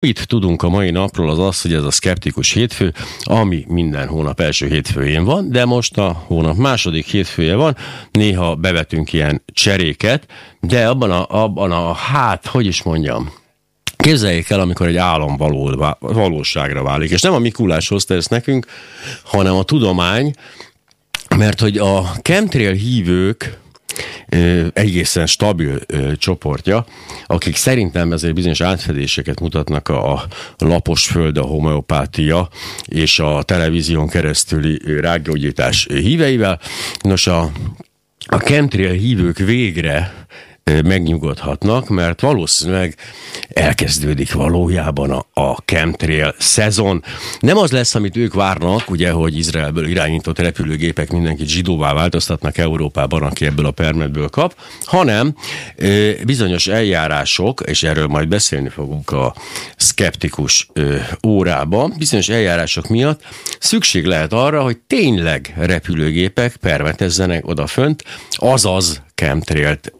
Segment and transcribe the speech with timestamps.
[0.00, 4.40] Mit tudunk a mai napról az az, hogy ez a szkeptikus hétfő, ami minden hónap
[4.40, 7.76] első hétfőjén van, de most a hónap második hétfője van,
[8.10, 10.26] néha bevetünk ilyen cseréket,
[10.60, 13.32] de abban a, abban a hát, hogy is mondjam,
[13.96, 18.66] Képzeljék el, amikor egy állam való, valóságra válik, és nem a Mikulás hozta ezt nekünk,
[19.24, 20.32] hanem a tudomány,
[21.36, 23.58] mert hogy a chemtrail hívők
[24.72, 25.80] egészen stabil
[26.16, 26.86] csoportja,
[27.26, 30.26] akik szerintem ezért bizonyos átfedéseket mutatnak a
[30.58, 32.48] lapos föld, a homeopátia
[32.84, 36.60] és a televízión keresztüli rákgyógyítás híveivel.
[37.02, 37.50] Nos, a
[38.30, 40.26] a chemtrail hívők végre
[40.84, 42.94] megnyugodhatnak, mert valószínűleg
[43.48, 47.04] elkezdődik valójában a, a chemtrail szezon.
[47.40, 53.22] Nem az lesz, amit ők várnak, ugye, hogy Izraelből irányított repülőgépek mindenkit zsidóvá változtatnak Európában,
[53.22, 55.34] aki ebből a permetből kap, hanem
[56.24, 59.34] bizonyos eljárások, és erről majd beszélni fogunk a
[59.76, 60.96] szkeptikus ö,
[61.26, 63.22] órában, bizonyos eljárások miatt
[63.58, 69.92] szükség lehet arra, hogy tényleg repülőgépek permetezzenek odafönt, azaz chemtrailt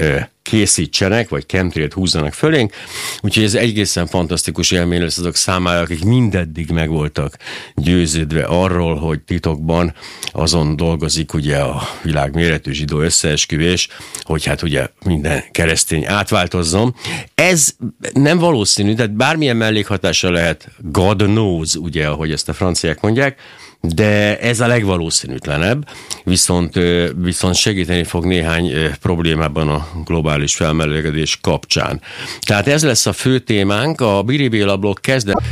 [0.48, 2.72] készítsenek, vagy chemtrailt húzzanak fölénk.
[3.20, 7.36] Úgyhogy ez egészen fantasztikus élmény lesz azok számára, akik mindeddig meg voltak
[7.74, 9.94] győződve arról, hogy titokban
[10.32, 13.88] azon dolgozik ugye a világ méretű zsidó összeesküvés,
[14.20, 16.94] hogy hát ugye minden keresztény átváltozzon.
[17.34, 17.74] Ez
[18.12, 23.40] nem valószínű, tehát bármilyen mellékhatása lehet, God knows, ugye, ahogy ezt a franciák mondják,
[23.80, 25.88] de ez a legvalószínűtlenebb,
[26.24, 26.80] viszont,
[27.16, 32.00] viszont segíteni fog néhány problémában a globális felmelegedés kapcsán.
[32.40, 35.42] Tehát ez lesz a fő témánk, a Biribéla blog kezdet.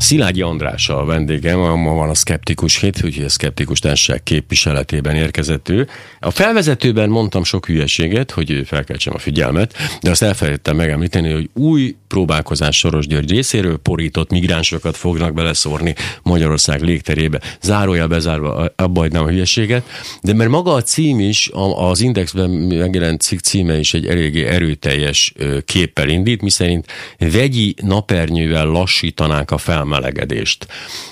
[0.00, 5.68] Szilágyi András a vendégem, ma van a Skeptikus hét, úgyhogy a Skeptikus Társaság képviseletében érkezett
[5.68, 5.88] ő.
[6.20, 11.96] A felvezetőben mondtam sok hülyeséget, hogy felkeltsem a figyelmet, de azt elfelejtettem megemlíteni, hogy új
[12.08, 17.40] próbálkozás Soros György részéről porított migránsokat fognak beleszórni Magyarország légterébe.
[17.60, 19.84] Zárójel bezárva, abba nem a hülyeséget,
[20.22, 25.34] de mert maga a cím is, az Indexben megjelent cikk címe is egy eléggé erőteljes
[25.64, 26.86] képpel indít, miszerint
[27.18, 30.66] vegyi napernyővel lassítanák a fel felmelegedést.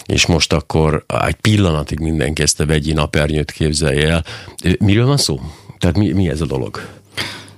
[0.06, 4.24] És most akkor egy pillanatig mindenki ezt a vegyi napernyőt képzelje el.
[4.78, 5.40] Miről van szó?
[5.78, 6.80] Tehát mi, mi ez a dolog?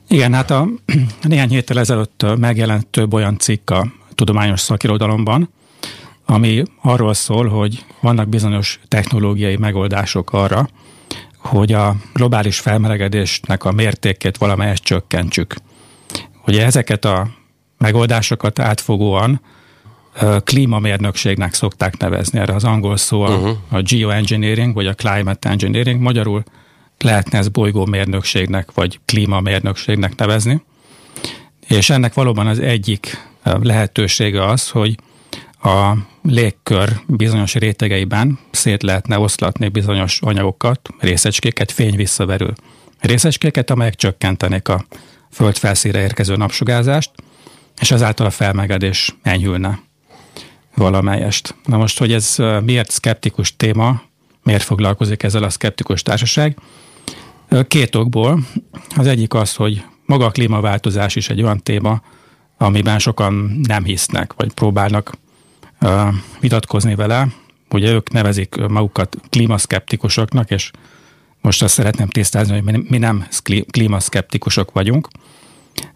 [0.08, 0.68] Igen, hát a
[1.22, 5.50] néhány héttel ezelőtt megjelent több olyan cikk a tudományos szakirodalomban,
[6.26, 10.68] ami arról szól, hogy vannak bizonyos technológiai megoldások arra,
[11.36, 15.54] hogy a globális felmelegedésnek a mértékét valamelyest csökkentsük.
[16.46, 17.28] Ugye ezeket a
[17.78, 19.40] megoldásokat átfogóan
[20.44, 22.38] klímamérnökségnek szokták nevezni.
[22.38, 23.56] Erre az angol szó a, uh-huh.
[23.68, 26.00] a geoengineering, vagy a climate engineering.
[26.00, 26.42] Magyarul
[26.98, 30.62] lehetne ez bolygómérnökségnek, vagy klímamérnökségnek nevezni.
[31.68, 34.96] És ennek valóban az egyik lehetősége az, hogy
[35.62, 42.52] a légkör bizonyos rétegeiben szét lehetne oszlatni bizonyos anyagokat, részecskéket, fény visszaverő
[43.00, 44.84] részecskéket, amelyek csökkentenék a
[45.30, 47.10] föld felszíre érkező napsugárzást,
[47.80, 49.78] és ezáltal a felmegedés enyhülne
[50.80, 51.54] valamelyest.
[51.64, 54.02] Na most, hogy ez miért szkeptikus téma,
[54.42, 56.56] miért foglalkozik ezzel a szkeptikus társaság?
[57.68, 58.40] Két okból.
[58.96, 62.02] Az egyik az, hogy maga a klímaváltozás is egy olyan téma,
[62.58, 65.12] amiben sokan nem hisznek, vagy próbálnak
[66.40, 67.28] vitatkozni vele.
[67.70, 70.70] Ugye ők nevezik magukat klímaszkeptikusoknak, és
[71.40, 73.26] most azt szeretném tisztázni, hogy mi nem
[73.70, 75.08] klímaszkeptikusok vagyunk,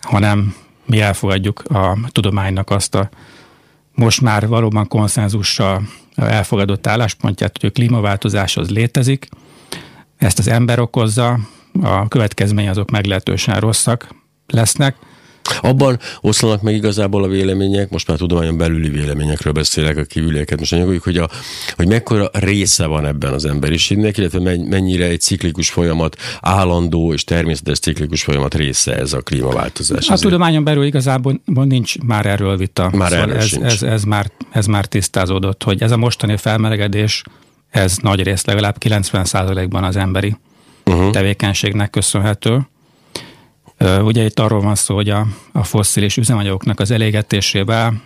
[0.00, 0.54] hanem
[0.86, 3.08] mi elfogadjuk a tudománynak azt a
[3.94, 5.82] most már valóban konszenzussal
[6.14, 9.28] elfogadott álláspontját, hogy a klímaváltozás az létezik,
[10.16, 11.38] ezt az ember okozza,
[11.82, 14.14] a következmény azok meglehetősen rosszak
[14.46, 14.96] lesznek,
[15.60, 20.72] abban oszlanak meg igazából a vélemények, most már tudományon belüli véleményekről beszélek, a kívülieket most
[20.72, 21.28] anyagoljuk, hogy, a,
[21.76, 27.78] hogy mekkora része van ebben az emberiségnek, illetve mennyire egy ciklikus folyamat, állandó és természetes
[27.78, 30.08] ciklikus folyamat része ez a klímaváltozás.
[30.08, 32.90] A tudományon belül igazából nincs már erről vita.
[32.92, 33.64] Már szóval erről ez, sincs.
[33.64, 37.22] ez, ez, már, ez már tisztázódott, hogy ez a mostani felmelegedés,
[37.70, 40.36] ez nagy rész legalább 90%-ban az emberi
[40.84, 41.10] uh-huh.
[41.10, 42.66] tevékenységnek köszönhető
[43.80, 48.02] Ugye itt arról van szó, hogy a, a fosszilis üzemanyagoknak az elégetésével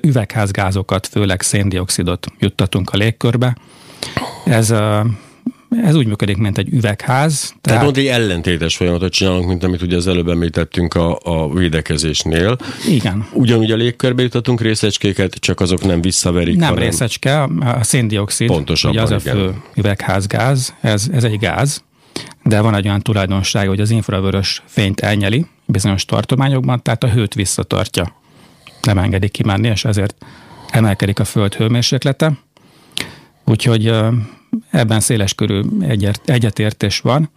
[0.00, 3.56] üvegházgázokat, főleg széndiokszidot juttatunk a légkörbe.
[4.44, 4.74] Ez
[5.84, 7.40] ez úgy működik, mint egy üvegház.
[7.40, 11.54] Tehát, tehát ott egy ellentétes folyamatot csinálunk, mint amit ugye az előbb említettünk a, a
[11.54, 12.56] védekezésnél.
[12.88, 13.26] Igen.
[13.32, 16.56] Ugyanúgy a légkörbe jutatunk részecskéket, csak azok nem visszaverik.
[16.56, 16.84] Nem hanem...
[16.84, 19.36] részecske, a széndiokszid, Pontosabban, ugye az igen.
[19.36, 21.82] a fő üvegházgáz, ez, ez egy gáz,
[22.42, 27.34] de van egy olyan tulajdonsága, hogy az infravörös fényt elnyeli bizonyos tartományokban, tehát a hőt
[27.34, 28.14] visszatartja.
[28.82, 30.24] Nem engedi kimenni, és ezért
[30.70, 32.32] emelkedik a föld hőmérséklete,
[33.44, 33.94] úgyhogy
[34.70, 35.60] ebben széles körű
[36.24, 37.30] egyetértés van,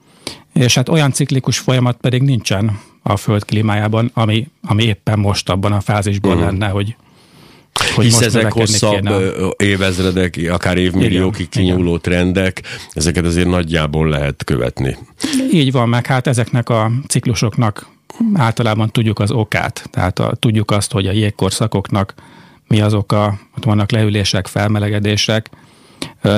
[0.54, 5.72] és hát olyan ciklikus folyamat pedig nincsen a föld klímájában, ami, ami éppen most abban
[5.72, 6.46] a fázisban uh-huh.
[6.46, 6.96] lenne, hogy
[7.96, 9.18] hogy Hisz ezek hosszabb kéne.
[9.58, 12.62] évezredek, akár évmilliókig kinyúló trendek,
[12.92, 14.98] ezeket azért nagyjából lehet követni.
[15.52, 17.88] Így van, meg hát ezeknek a ciklusoknak
[18.34, 22.14] általában tudjuk az okát, tehát a, tudjuk azt, hogy a jégkorszakoknak
[22.68, 25.50] mi az oka, ott vannak leülések, felmelegedések,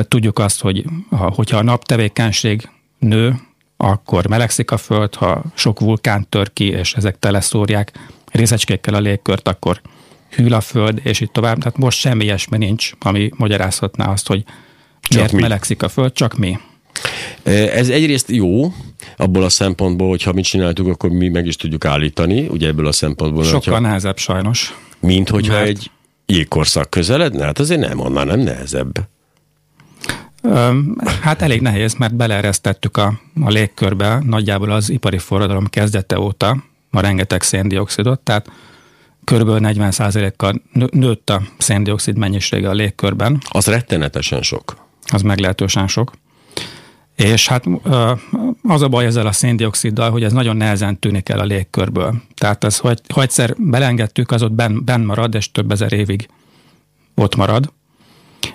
[0.01, 2.69] tudjuk azt, hogy ha, hogyha a naptevékenység
[2.99, 3.35] nő,
[3.77, 7.91] akkor melegszik a föld, ha sok vulkán tör ki, és ezek teleszórják
[8.31, 9.81] részecskékkel a légkört, akkor
[10.29, 11.57] hűl a föld, és itt tovább.
[11.57, 14.43] Tehát most semmi ilyesmi nincs, ami magyarázhatná azt, hogy
[15.15, 15.41] miért mi.
[15.41, 16.57] melegszik a föld, csak mi.
[17.43, 18.73] Ez egyrészt jó,
[19.17, 22.87] abból a szempontból, hogy ha mit csináltuk, akkor mi meg is tudjuk állítani, ugye ebből
[22.87, 23.43] a szempontból.
[23.43, 24.77] Sokkal hogyha, nehezebb sajnos.
[24.99, 25.67] Mint hogyha Mert...
[25.67, 25.91] egy
[26.25, 27.45] jégkorszak közeledne?
[27.45, 29.07] Hát azért nem, annál nem nehezebb.
[31.21, 36.99] Hát elég nehéz, mert beleeresztettük a, a légkörbe nagyjából az ipari forradalom kezdete óta a
[36.99, 38.51] rengeteg széndiokszidot, tehát
[39.31, 39.49] kb.
[39.49, 43.41] 40%-kal nőtt a széndiokszid mennyisége a légkörben.
[43.49, 44.77] Az rettenetesen sok.
[45.07, 46.11] Az meglehetősen sok.
[47.15, 47.63] És hát
[48.63, 52.21] az a baj ezzel a széndioksziddal, hogy ez nagyon nehezen tűnik el a légkörből.
[52.35, 56.27] Tehát ez, hogy, ha egyszer belengedtük, az ott benn ben marad, és több ezer évig
[57.15, 57.73] ott marad.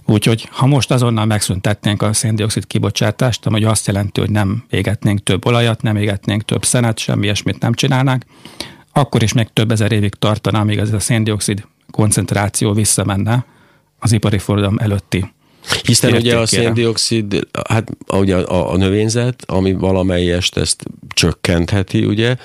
[0.04, 5.46] Úgyhogy ha most azonnal megszüntetnénk a széndiokszid kibocsátást, ami azt jelenti, hogy nem égetnénk több
[5.46, 8.24] olajat, nem égetnénk több szenet, semmi ilyesmit nem csinálnánk,
[8.92, 13.44] akkor is még több ezer évig tartana, amíg ez a széndiokszid koncentráció visszamenne
[13.98, 15.32] az ipari forradalom előtti
[15.82, 22.36] hiszen ugye a széndiokszid, hát ugye a, a növényzet, ami valamelyest ezt csökkentheti, ugye,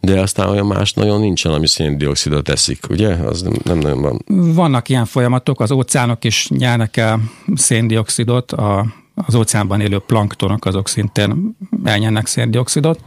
[0.00, 3.14] de aztán olyan más nagyon nincsen, ami széndiokszidot teszik, ugye?
[3.14, 4.24] Az nem, nem nagyon van.
[4.54, 7.20] Vannak ilyen folyamatok, az óceánok is nyernek el
[7.54, 13.00] széndiokszidot, a, az óceánban élő planktonok azok szintén elnyernek széndiokszidot.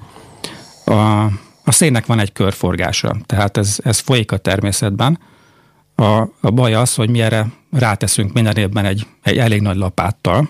[0.86, 1.26] A,
[1.64, 5.20] a szénnek van egy körforgása, tehát ez, ez folyik a természetben.
[5.96, 10.50] A, a baj az, hogy mi erre ráteszünk minden évben egy, egy elég nagy lapáttal,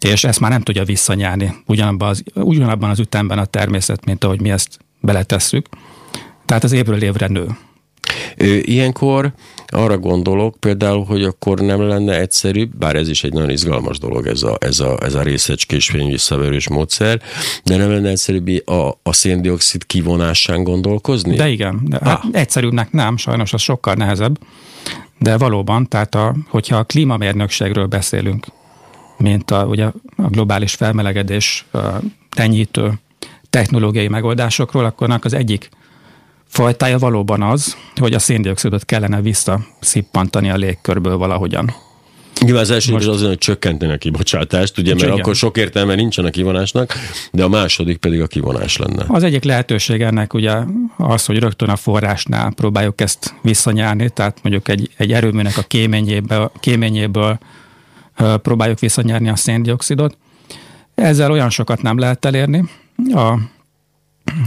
[0.00, 4.40] és ezt már nem tudja visszanyárni ugyanabban az, ugyanabban az ütemben a természet, mint ahogy
[4.40, 5.68] mi ezt beletesszük.
[6.46, 7.46] Tehát az évről évre nő.
[8.62, 9.32] Ilyenkor
[9.66, 14.26] arra gondolok például, hogy akkor nem lenne egyszerűbb, bár ez is egy nagyon izgalmas dolog,
[14.26, 17.20] ez a, ez a, ez a részecskés visszaverős módszer,
[17.64, 21.36] de nem lenne egyszerűbb a, a széndiokszid kivonásán gondolkozni?
[21.36, 22.08] De igen, de ah.
[22.08, 24.38] hát egyszerűbbnek nem, sajnos az sokkal nehezebb,
[25.18, 28.46] de valóban, tehát a, hogyha a klímamérnökségről beszélünk,
[29.18, 29.84] mint a, ugye
[30.16, 31.78] a globális felmelegedés a
[32.30, 32.92] tenyítő
[33.50, 35.68] technológiai megoldásokról, akkor az egyik
[36.52, 41.74] fajtája valóban az, hogy a széndiokszidot kellene visszaszippantani a légkörből valahogyan.
[42.40, 43.06] Nyilván az első Most...
[43.06, 45.18] az, hogy csökkenteni a kibocsátást, ugye, mert igen.
[45.18, 46.94] akkor sok értelme nincsen a kivonásnak,
[47.32, 49.04] de a második pedig a kivonás lenne.
[49.08, 50.52] Az egyik lehetőség ennek ugye
[50.96, 56.50] az, hogy rögtön a forrásnál próbáljuk ezt visszanyárni, tehát mondjuk egy, egy erőműnek a kéményéből,
[56.60, 57.38] kéményéből
[58.42, 60.16] próbáljuk visszanyárni a széndiokszidot.
[60.94, 62.64] Ezzel olyan sokat nem lehet elérni.
[63.12, 63.34] A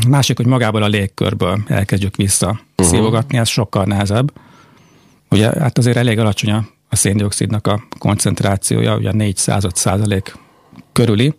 [0.08, 4.34] másik, hogy magából a légkörből elkezdjük vissza szívogatni, ez sokkal nehezebb.
[5.30, 10.38] Ugye hát azért elég alacsony a a széndiokszidnak a koncentrációja, ugye 4 század százalék
[10.92, 11.34] körüli,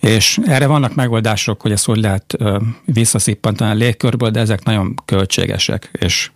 [0.00, 2.36] és erre vannak megoldások, hogy ezt hogy lehet
[2.84, 6.30] visszaszippantani a légkörből, de ezek nagyon költségesek, és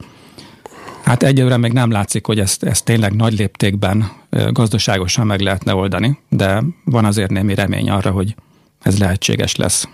[1.02, 4.10] hát egyelőre még nem látszik, hogy ezt, ezt tényleg nagy léptékben
[4.50, 8.34] gazdaságosan meg lehetne oldani, de van azért némi remény arra, hogy
[8.82, 9.88] ez lehetséges lesz.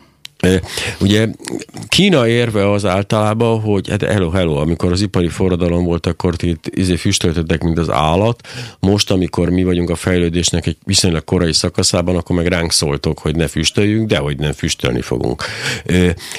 [1.00, 1.28] Ugye
[1.88, 6.66] Kína érve az általában, hogy hát hello, hello, amikor az ipari forradalom volt, akkor itt
[6.74, 8.48] izé füstöltöttek, mint az állat.
[8.80, 13.36] Most, amikor mi vagyunk a fejlődésnek egy viszonylag korai szakaszában, akkor meg ránk szóltok, hogy
[13.36, 15.44] ne füstöljünk, de hogy nem füstölni fogunk.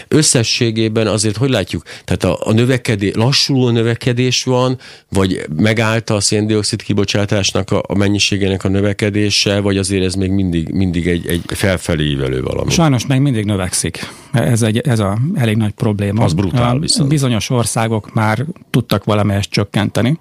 [0.08, 4.78] Összességében azért, hogy látjuk, tehát a, a növekedés, lassuló növekedés van,
[5.10, 10.70] vagy megállt a széndiokszid kibocsátásnak a, a mennyiségének a növekedése, vagy azért ez még mindig,
[10.70, 12.72] mindig egy, egy felfelé valami?
[12.72, 14.52] Sajnos meg mindig növekszik növekszik.
[14.52, 16.24] Ez, egy, ez a elég nagy probléma.
[16.24, 17.10] Az brutál viszont.
[17.10, 20.20] Bizonyos országok már tudtak valamelyest csökkenteni.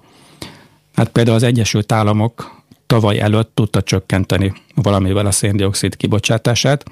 [0.95, 2.55] Hát például az Egyesült Államok
[2.87, 6.83] tavaly előtt tudta csökkenteni valamivel a széndiokszid kibocsátását.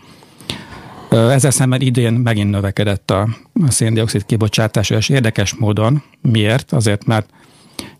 [1.10, 3.28] Ezzel szemben idén megint növekedett a
[3.68, 6.04] széndiokszid kibocsátása, és érdekes módon.
[6.22, 6.72] Miért?
[6.74, 7.30] Azért, mert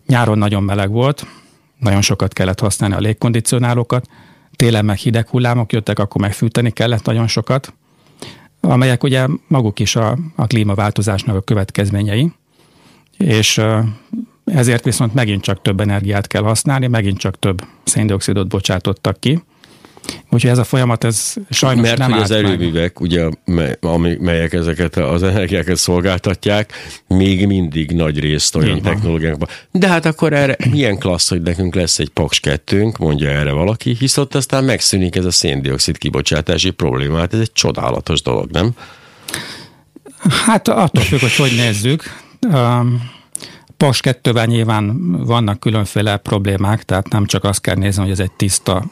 [0.06, 1.26] nyáron nagyon meleg volt,
[1.78, 4.08] nagyon sokat kellett használni a légkondicionálókat,
[4.56, 7.72] télen meg hideg hullámok jöttek, akkor megfűteni kellett nagyon sokat,
[8.66, 12.32] amelyek ugye maguk is a, a klímaváltozásnak a következményei,
[13.18, 13.60] és
[14.44, 19.42] ezért viszont megint csak több energiát kell használni, megint csak több széndiokszidot bocsátottak ki.
[20.30, 22.52] Úgyhogy ez a folyamat, ez sajnos Mert nem hogy az állt meg.
[22.52, 26.72] erőművek, ugye, me- melyek ezeket az energiákat szolgáltatják,
[27.06, 29.48] még mindig nagy részt olyan technológiákban.
[29.70, 33.96] De hát akkor erre milyen klassz, hogy nekünk lesz egy Paks 2 mondja erre valaki,
[33.98, 37.34] hisz ott aztán megszűnik ez a széndiokszid kibocsátási problémát.
[37.34, 38.70] Ez egy csodálatos dolog, nem?
[40.46, 42.02] Hát attól függ, hogy hogy nézzük.
[42.52, 43.10] Um,
[43.76, 48.32] Paks 2 nyilván vannak különféle problémák, tehát nem csak azt kell nézni, hogy ez egy
[48.32, 48.84] tiszta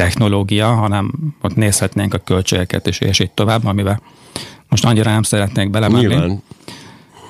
[0.00, 4.02] technológia, hanem ott nézhetnénk a költségeket is, és így tovább, amivel
[4.68, 6.06] most annyira nem szeretnék belemenni.
[6.06, 6.42] Nyilván.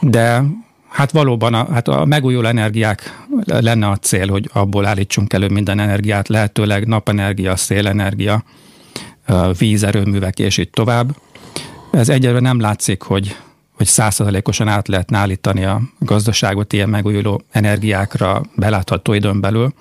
[0.00, 0.42] De
[0.88, 5.78] hát valóban a, hát a megújuló energiák lenne a cél, hogy abból állítsunk elő minden
[5.78, 8.44] energiát, lehetőleg napenergia, szélenergia,
[9.58, 11.16] vízerőművek és így tovább.
[11.90, 13.36] Ez egyelőre nem látszik, hogy
[13.76, 19.72] hogy százszerzalékosan át lehetne állítani a gazdaságot ilyen megújuló energiákra belátható időn belül.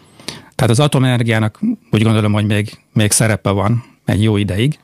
[0.60, 1.60] Tehát az atomenergiának
[1.92, 4.80] úgy gondolom, hogy még, még szerepe van egy jó ideig,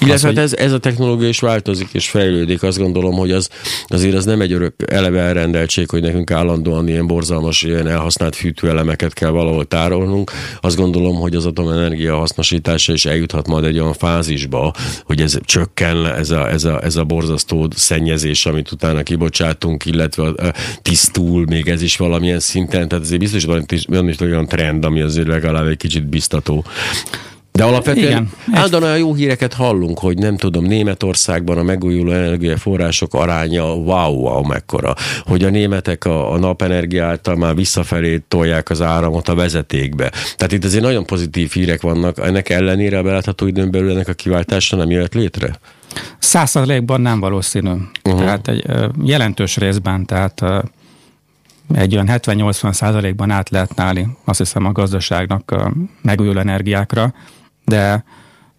[0.00, 2.62] illetve hát ez, ez a technológia is változik és fejlődik.
[2.62, 3.48] Azt gondolom, hogy az
[3.86, 9.12] azért az nem egy örök eleve elrendeltség, hogy nekünk állandóan ilyen borzalmas, ilyen elhasznált fűtőelemeket
[9.12, 10.30] kell valahol tárolnunk.
[10.60, 14.72] Azt gondolom, hogy az atomenergia hasznosítása is eljuthat majd egy olyan fázisba,
[15.04, 20.52] hogy ez csökken, ez a, ez a, ez a borzasztó szennyezés, amit utána kibocsátunk, illetve
[20.82, 22.88] tisztul, még ez is valamilyen szinten.
[22.88, 26.64] Tehát azért biztos van, van is olyan trend, ami azért legalább egy kicsit biztató.
[27.52, 28.30] De alapvetően Igen.
[28.52, 34.94] állandóan jó híreket hallunk, hogy nem tudom, Németországban a megújuló energiaforrások aránya wow, wow, mekkora.
[35.20, 40.12] Hogy a németek a, a napenergia által már visszafelé tolják az áramot a vezetékbe.
[40.36, 42.18] Tehát itt azért nagyon pozitív hírek vannak.
[42.18, 45.58] Ennek ellenére a belátható időn belül ennek a kiváltása nem jött létre?
[46.18, 47.70] Százszerzalékban nem valószínű.
[48.04, 48.20] Uh-huh.
[48.20, 48.64] Tehát egy
[49.04, 50.42] jelentős részben, tehát
[51.74, 57.14] egy olyan 70-80 százalékban át lehet állni, azt hiszem a gazdaságnak a megújuló energiákra
[57.64, 58.04] de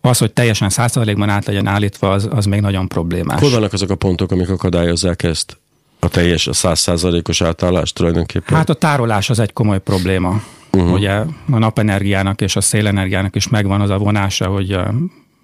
[0.02, 3.40] az, hogy teljesen százszerzalékban át legyen állítva, az, az még nagyon problémás.
[3.40, 5.58] Hol vannak azok a pontok, amik akadályozzák ezt?
[6.00, 8.58] A teljes, a százszázalékos átállást tulajdonképpen?
[8.58, 10.42] Hát a tárolás az egy komoly probléma.
[10.72, 10.92] Uh-huh.
[10.92, 11.12] Ugye
[11.52, 14.78] a napenergiának és a szélenergiának is megvan az a vonása, hogy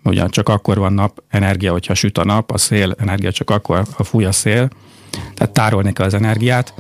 [0.04, 4.26] ugye csak akkor van napenergia, hogyha süt a nap, a szélenergia csak akkor, ha fúj
[4.26, 4.70] a szél.
[5.34, 6.74] Tehát tárolni kell az energiát.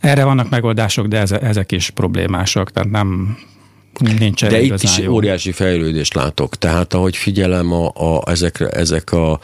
[0.00, 3.36] Erre vannak megoldások, de ezek is problémásak, tehát nem,
[3.98, 5.12] Nincs De itt is jó.
[5.12, 6.56] óriási fejlődést látok.
[6.56, 9.40] Tehát ahogy figyelem a, a, ezekre, ezek a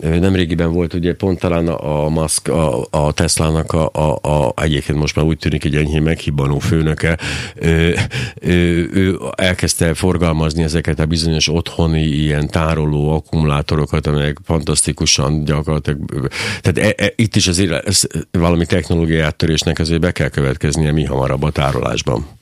[0.00, 5.16] nemrégiben volt ugye pont talán a Musk, a, a Tesla-nak a, a, a, egyébként most
[5.16, 7.18] már úgy tűnik egy enyhén meghibbanó főnöke,
[7.54, 7.96] ő,
[8.40, 16.28] ő, ő elkezdte forgalmazni ezeket a bizonyos otthoni ilyen tároló akkumulátorokat, amelyek fantasztikusan gyakorlatilag,
[16.60, 21.42] tehát e, e, itt is azért valami technológiai áttörésnek azért be kell következnie mi hamarabb
[21.42, 22.40] a tárolásban.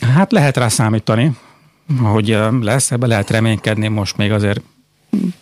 [0.00, 1.36] Hát lehet rá számítani,
[2.02, 4.60] hogy lesz, ebbe lehet reménykedni, most még azért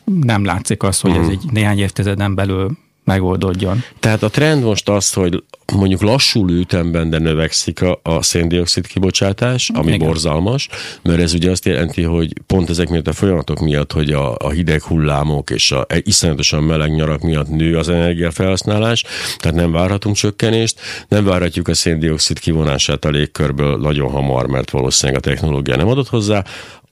[0.05, 1.31] nem látszik az, hogy ez mhm.
[1.31, 2.71] egy néhány évtizeden belül
[3.05, 3.85] megoldódjon.
[4.01, 5.43] Tehát a trend most az, hogy
[5.73, 10.07] mondjuk lassul ütemben, de növekszik a, a széndiokszid kibocsátás, ami Igen.
[10.07, 10.69] borzalmas,
[11.03, 14.51] mert ez ugye azt jelenti, hogy pont ezek miatt a folyamatok miatt, hogy a, a
[14.51, 19.05] hideg hullámok és a iszonyatosan meleg nyarak miatt nő az energiafelhasználás,
[19.39, 25.21] tehát nem várhatunk csökkenést, nem várhatjuk a széndiokszid kivonását a légkörből nagyon hamar, mert valószínűleg
[25.21, 26.45] a technológia nem adott hozzá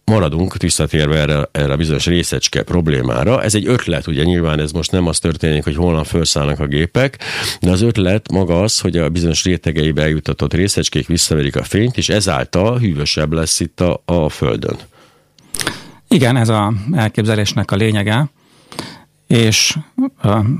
[0.05, 3.43] maradunk visszatérve erre, erre a bizonyos részecske problémára.
[3.43, 7.19] Ez egy ötlet, ugye nyilván ez most nem az történik, hogy holnap felszállnak a gépek,
[7.61, 12.09] de az ötlet maga az, hogy a bizonyos rétegeibe eljutatott részecskék visszaverik a fényt, és
[12.09, 14.77] ezáltal hűvösebb lesz itt a, a Földön.
[16.09, 18.31] Igen, ez a elképzelésnek a lényege,
[19.27, 19.77] és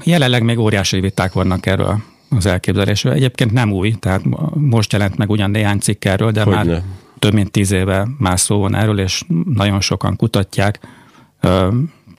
[0.05, 3.13] jelenleg még óriási viták vannak erről az elképzelésről.
[3.13, 4.23] Egyébként nem új, tehát
[4.55, 6.81] most jelent meg ugyan néhány cikk erről, de hogy már ne
[7.23, 10.79] több mint tíz éve már szó van erről, és nagyon sokan kutatják.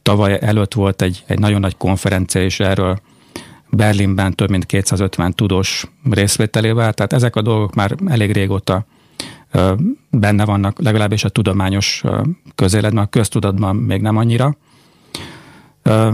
[0.01, 2.99] Tavaly előtt volt egy, egy nagyon nagy konferencia is erről,
[3.69, 8.85] Berlinben több mint 250 tudós részvételével, tehát ezek a dolgok már elég régóta
[10.09, 12.03] benne vannak, legalábbis a tudományos
[12.55, 14.57] közéletben, a köztudatban még nem annyira.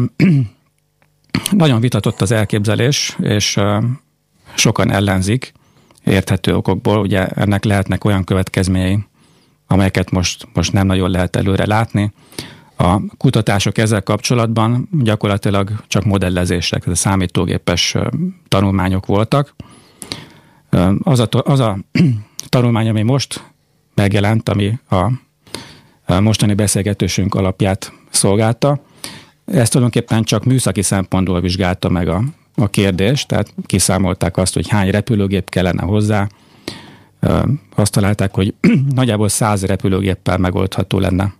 [1.51, 3.60] Nagyon vitatott az elképzelés, és
[4.53, 5.53] sokan ellenzik,
[6.05, 6.99] érthető okokból.
[6.99, 9.03] Ugye ennek lehetnek olyan következményei,
[9.67, 12.13] amelyeket most, most nem nagyon lehet előre látni.
[12.77, 17.95] A kutatások ezzel kapcsolatban gyakorlatilag csak modellezések, ez a számítógépes
[18.47, 19.55] tanulmányok voltak.
[20.99, 21.77] Az a, az a
[22.49, 23.43] tanulmány, ami most
[23.95, 25.11] megjelent, ami a
[26.19, 28.81] mostani beszélgetésünk alapját szolgálta,
[29.45, 32.23] ezt tulajdonképpen csak műszaki szempontból vizsgálta meg a
[32.59, 36.27] a kérdés, tehát kiszámolták azt, hogy hány repülőgép kellene hozzá.
[37.75, 38.53] Azt találták, hogy
[38.95, 41.33] nagyjából száz repülőgéppel megoldható lenne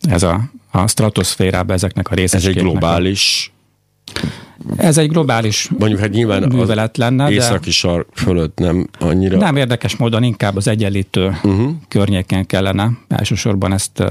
[0.00, 0.40] ez a,
[0.70, 2.56] a stratoszférába ezeknek a részecskéknek.
[2.56, 3.52] Ez egy globális
[4.76, 7.30] ez egy globális Mondjuk hát nyilván művelet lenne.
[7.30, 9.38] Északi sark fölött nem annyira.
[9.38, 11.70] Nem érdekes módon inkább az egyenlítő uh-huh.
[11.88, 14.04] környéken kellene elsősorban ezt,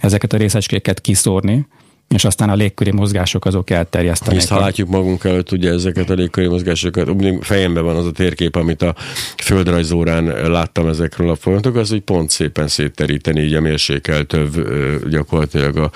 [0.00, 1.66] ezeket a részecskéket kiszórni,
[2.08, 4.40] és aztán a légköri mozgások azok elterjesztenek.
[4.40, 7.10] Hisz ha látjuk magunk előtt ugye ezeket a légköri mozgásokat,
[7.40, 8.94] fejemben van az a térkép, amit a
[9.36, 14.68] földrajzórán láttam ezekről a folyamatokról, az, hogy pont szépen szétteríteni így a mérsékeltőbb
[15.08, 15.90] gyakorlatilag a,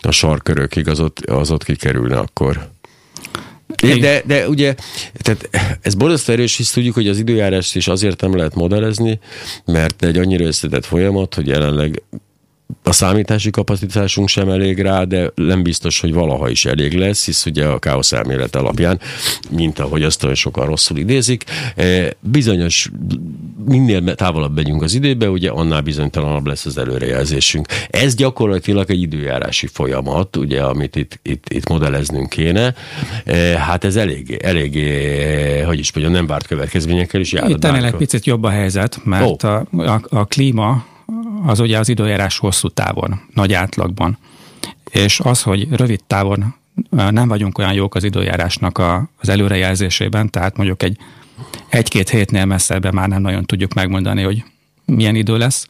[0.00, 2.72] a sarkörökig, az ott, az ott kikerülne akkor.
[4.00, 4.74] De, de ugye,
[5.12, 5.48] tehát
[5.80, 9.18] ez borzasztó erős, hisz tudjuk, hogy az időjárást is azért nem lehet modellezni,
[9.64, 12.02] mert egy annyira összetett folyamat, hogy jelenleg
[12.82, 17.46] a számítási kapacitásunk sem elég rá, de nem biztos, hogy valaha is elég lesz, hisz
[17.46, 19.00] ugye a káosz elmélet alapján,
[19.50, 21.44] mint ahogy azt olyan sokan rosszul idézik,
[21.76, 22.90] eh, bizonyos,
[23.64, 27.66] minél távolabb megyünk az időbe, ugye annál bizonytalanabb lesz az előrejelzésünk.
[27.90, 32.74] Ez gyakorlatilag egy időjárási folyamat, ugye, amit itt, itt, itt modelleznünk kéne.
[33.24, 37.50] Eh, hát ez elég, elég, eh, hogy is mondjam, nem várt következményekkel is jár.
[37.50, 39.50] Itt egy picit jobb a helyzet, mert oh.
[39.50, 40.92] a, a, a klíma
[41.46, 44.18] az ugye az időjárás hosszú távon, nagy átlagban.
[44.90, 46.54] És az, hogy rövid távon
[46.90, 50.98] nem vagyunk olyan jók az időjárásnak a, az előrejelzésében, tehát mondjuk egy
[51.68, 54.44] egy-két hétnél messzebben már nem nagyon tudjuk megmondani, hogy
[54.84, 55.66] milyen idő lesz.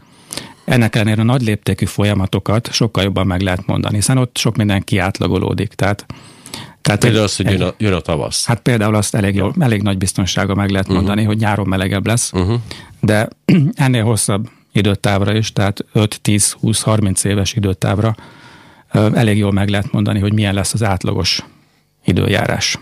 [0.64, 4.84] Ennek ellenére a nagy léptékű folyamatokat sokkal jobban meg lehet mondani, hiszen ott sok minden
[4.84, 5.68] kiátlagolódik.
[5.68, 6.06] Tehát,
[6.82, 8.46] tehát például az, hogy jön a, jön a tavasz.
[8.46, 11.26] Hát például azt elég, jó, elég nagy biztonsága meg lehet mondani, uh-huh.
[11.26, 12.60] hogy nyáron melegebb lesz, uh-huh.
[13.00, 13.28] de
[13.74, 18.14] ennél hosszabb időtávra is, tehát 5-10-20-30 éves időtávra
[18.92, 21.44] elég jól meg lehet mondani, hogy milyen lesz az átlagos
[22.04, 22.78] időjárás.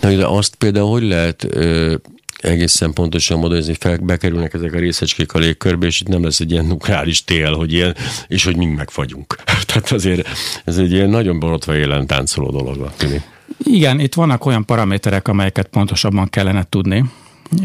[0.00, 1.94] Na, de azt például hogy lehet ö,
[2.38, 6.50] egészen pontosan modellezni, fel, bekerülnek ezek a részecskék a légkörbe, és itt nem lesz egy
[6.50, 7.96] ilyen nukleáris tél, hogy ilyen,
[8.26, 9.36] és hogy mind megfagyunk.
[9.66, 10.28] Tehát azért
[10.64, 12.92] ez egy ilyen nagyon borotva élen táncoló dolog.
[12.96, 13.22] Tűnik.
[13.58, 17.04] Igen, itt vannak olyan paraméterek, amelyeket pontosabban kellene tudni,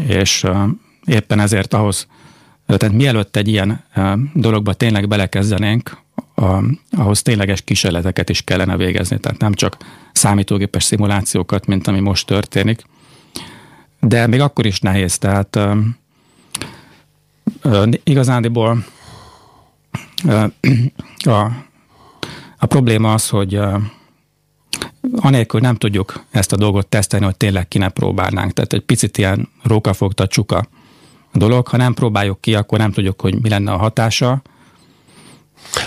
[0.06, 0.56] és uh,
[1.04, 2.06] éppen ezért ahhoz
[2.66, 3.84] tehát mielőtt egy ilyen
[4.34, 6.02] dologba tényleg belekezdenénk,
[6.90, 9.76] ahhoz tényleges kísérleteket is kellene végezni, tehát nem csak
[10.12, 12.84] számítógépes szimulációkat, mint ami most történik.
[14.00, 15.58] De még akkor is nehéz, tehát
[18.04, 18.84] igazándiból
[21.24, 21.40] a,
[22.58, 23.60] a probléma az, hogy
[25.16, 28.52] anélkül nem tudjuk ezt a dolgot tesztelni, hogy tényleg ki ne próbálnánk.
[28.52, 30.68] Tehát egy picit ilyen rókafogta csuka
[31.34, 31.68] dolog.
[31.68, 34.42] Ha nem próbáljuk ki, akkor nem tudjuk, hogy mi lenne a hatása.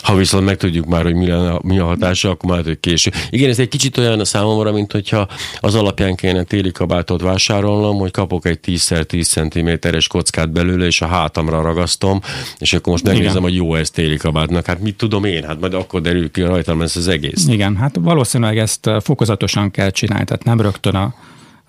[0.02, 3.12] Ha viszont megtudjuk már, hogy mi, lenne, mi a hatása, akkor már hogy késő.
[3.30, 5.28] Igen, ez egy kicsit olyan a számomra, mint hogyha
[5.60, 11.08] az alapján kéne téli kabátot vásárolnom, hogy kapok egy 10x10 cm-es kockát belőle, és a
[11.08, 12.22] hátamra ragasztom,
[12.58, 13.42] és akkor most megnézem, Igen.
[13.42, 14.66] hogy jó ez téli kabátnak.
[14.66, 15.44] Hát mit tudom én?
[15.44, 17.48] Hát majd akkor derül ki rajtam ez az egész.
[17.48, 21.14] Igen, hát valószínűleg ezt fokozatosan kell csinálni, tehát nem rögtön a,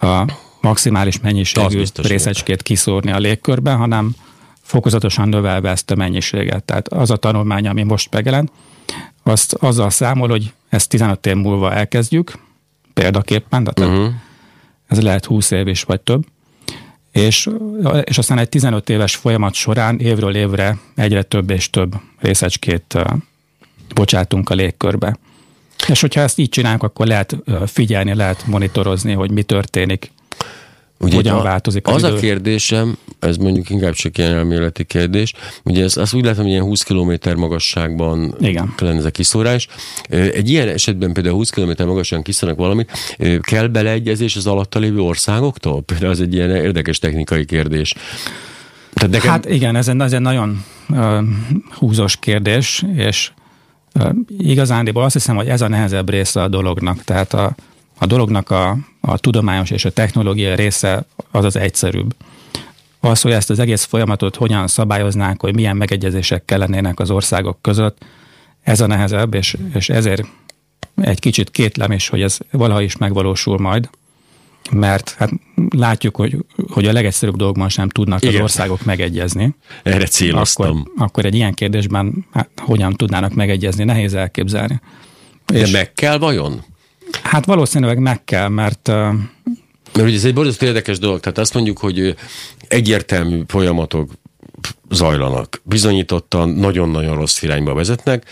[0.07, 0.25] a
[0.61, 4.15] maximális mennyiségű részecskét kiszórni a légkörben, hanem
[4.63, 6.65] fokozatosan növelve ezt a mennyiséget.
[6.65, 8.51] Tehát az a tanulmány, ami most megjelent,
[9.23, 12.39] azt azzal számol, hogy ezt 15 év múlva elkezdjük,
[12.95, 14.15] példaképpen, tehát uh-huh.
[14.87, 16.27] ez lehet 20 év is vagy több,
[17.13, 17.49] és,
[18.05, 22.99] és aztán egy 15 éves folyamat során évről évre egyre több és több részecskét
[23.95, 25.17] bocsátunk a légkörbe.
[25.87, 27.37] És hogyha ezt így csinálunk, akkor lehet
[27.67, 30.11] figyelni, lehet monitorozni, hogy mi történik
[31.01, 32.17] Ugye hogyan a, változik az, az idő?
[32.17, 35.33] a kérdésem, ez mondjuk inkább csak ilyen elméleti kérdés,
[35.65, 38.73] ugye ez, azt úgy látom, hogy ilyen 20 km magasságban Igen.
[38.77, 39.69] kellene ez a kiszórás.
[40.09, 42.91] Egy ilyen esetben például 20 km magasságban kiszórnak valamit,
[43.41, 45.83] kell beleegyezés az alatta lévő országoktól?
[45.83, 47.95] Például az egy ilyen érdekes technikai kérdés.
[48.93, 49.31] Tehát nekem...
[49.31, 51.19] Hát igen, ez egy, ez egy nagyon uh,
[51.71, 53.31] húzós kérdés, és
[54.39, 57.05] igazándiból azt hiszem, hogy ez a nehezebb része a dolognak.
[57.05, 57.55] Tehát a,
[57.99, 62.15] a dolognak a, a tudományos és a technológia része az az egyszerűbb.
[63.01, 68.05] Az, hogy ezt az egész folyamatot hogyan szabályoznánk, hogy milyen megegyezések kellenének az országok között,
[68.63, 70.27] ez a nehezebb, és, és ezért
[70.97, 73.89] egy kicsit kétlem is, hogy ez valaha is megvalósul majd,
[74.71, 75.31] mert hát
[75.71, 76.37] látjuk, hogy,
[76.69, 78.35] hogy a legegyszerűbb dolgokban sem tudnak Igen.
[78.35, 79.55] az országok megegyezni.
[79.83, 80.81] Erre céloztam.
[80.81, 84.81] Akkor, akkor egy ilyen kérdésben hát, hogyan tudnának megegyezni, nehéz elképzelni.
[85.47, 86.65] De és meg kell vajon?
[87.23, 88.89] Hát valószínűleg meg kell, mert...
[89.93, 92.15] Mert ugye ez egy borzasztó érdekes dolog, tehát azt mondjuk, hogy
[92.69, 94.11] egyértelmű folyamatok
[94.91, 98.25] zajlanak, bizonyítottan nagyon-nagyon rossz irányba vezetnek,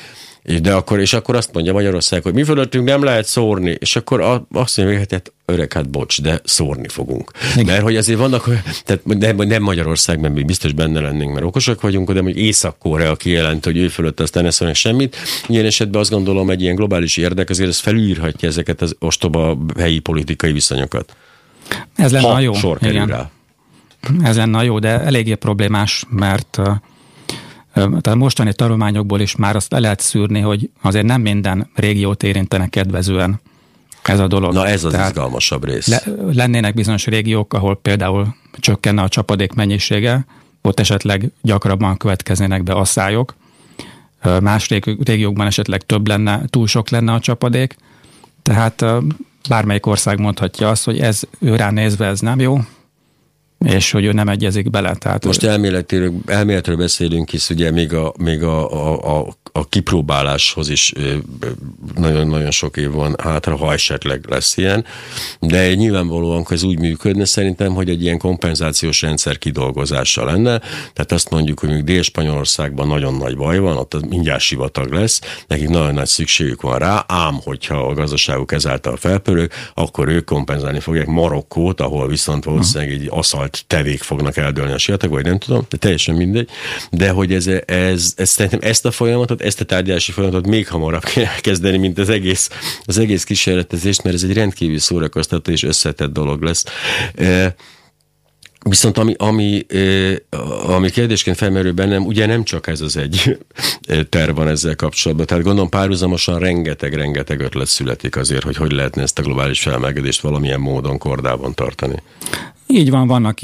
[0.62, 4.20] De akkor, és akkor azt mondja Magyarország, hogy mi fölöttünk nem lehet szórni, és akkor
[4.52, 7.30] azt mondja, hogy hát öreg, hát bocs, de szórni fogunk.
[7.52, 7.66] Igen.
[7.66, 8.48] Mert hogy azért vannak,
[8.84, 13.64] tehát nem, nem Magyarországban mi biztos benne lennénk, mert okosak vagyunk, de hogy Észak-Korea kijelent,
[13.64, 15.16] hogy ő fölött aztán ne szólnak semmit.
[15.46, 19.98] Ilyen esetben azt gondolom, egy ilyen globális érdek azért ez felülírhatja ezeket az ostoba helyi
[19.98, 21.16] politikai viszonyokat.
[21.96, 22.52] Ez lenne ha jó.
[22.52, 23.06] sor kerül Igen.
[23.06, 23.30] rá.
[24.22, 26.60] Ez lenne jó, de eléggé problémás, mert
[27.76, 32.70] tehát mostani tanulmányokból is már azt le lehet szűrni, hogy azért nem minden régiót érintenek
[32.70, 33.40] kedvezően
[34.02, 34.52] ez a dolog.
[34.52, 35.86] Na ez az Tehát izgalmasabb rész.
[35.86, 40.26] Le, lennének bizonyos régiók, ahol például csökkenne a csapadék mennyisége,
[40.62, 43.34] ott esetleg gyakrabban következnének be asszályok,
[44.40, 44.68] más
[45.04, 47.76] régiókban esetleg több lenne, túl sok lenne a csapadék,
[48.42, 48.84] tehát
[49.48, 52.58] bármelyik ország mondhatja azt, hogy ez őrá nézve ez nem jó,
[53.64, 54.94] és hogy ő nem egyezik bele.
[54.94, 60.68] Tehát Most elméletileg, elméletről beszélünk, hisz ugye még a, még a, a, a, a kipróbáláshoz
[60.68, 60.92] is
[61.94, 64.84] nagyon-nagyon sok év van hátra, ha esetleg lesz ilyen,
[65.40, 70.58] de nyilvánvalóan ez úgy működne szerintem, hogy egy ilyen kompenzációs rendszer kidolgozása lenne,
[70.92, 75.68] tehát azt mondjuk, hogy még Dél-Spanyolországban nagyon nagy baj van, ott mindjárt sivatag lesz, nekik
[75.68, 81.06] nagyon nagy szükségük van rá, ám hogyha a gazdaságuk ezáltal felpörög, akkor ők kompenzálni fogják
[81.06, 83.08] Marokkót, ahol viszont valószínűleg egy
[83.46, 86.48] aszalt tevék fognak eldőlni a sivatag, vagy nem tudom, de teljesen mindegy,
[86.90, 91.04] de hogy ez, ez, ez szerintem ezt a folyamatot ezt a tárgyalási folyamatot még hamarabb
[91.14, 92.50] kell kezdeni, mint az egész,
[92.84, 96.64] az egész kísérletezést, mert ez egy rendkívül szórakoztató és összetett dolog lesz.
[98.68, 99.66] Viszont ami, ami,
[100.66, 103.38] ami kérdésként felmerül bennem, ugye nem csak ez az egy
[104.08, 105.26] terv van ezzel kapcsolatban.
[105.26, 110.60] Tehát gondolom párhuzamosan rengeteg-rengeteg ötlet születik azért, hogy hogy lehetne ezt a globális felmelegedést valamilyen
[110.60, 112.02] módon kordában tartani.
[112.66, 113.38] Így van, vannak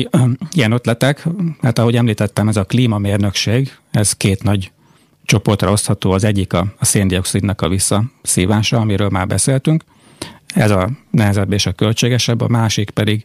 [0.52, 1.26] ilyen ötletek.
[1.60, 4.70] Hát ahogy említettem, ez a klímamérnökség, ez két nagy
[5.24, 9.84] csoportra osztható, az egyik a, a széndiokszidnak a visszaszívása, amiről már beszéltünk.
[10.54, 13.24] Ez a nehezebb és a költségesebb, a másik pedig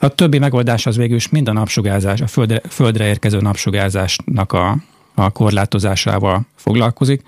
[0.00, 4.76] a többi megoldás az végül is mind a napsugárzás, a földre, földre érkező napsugárzásnak a,
[5.14, 7.22] a korlátozásával foglalkozik.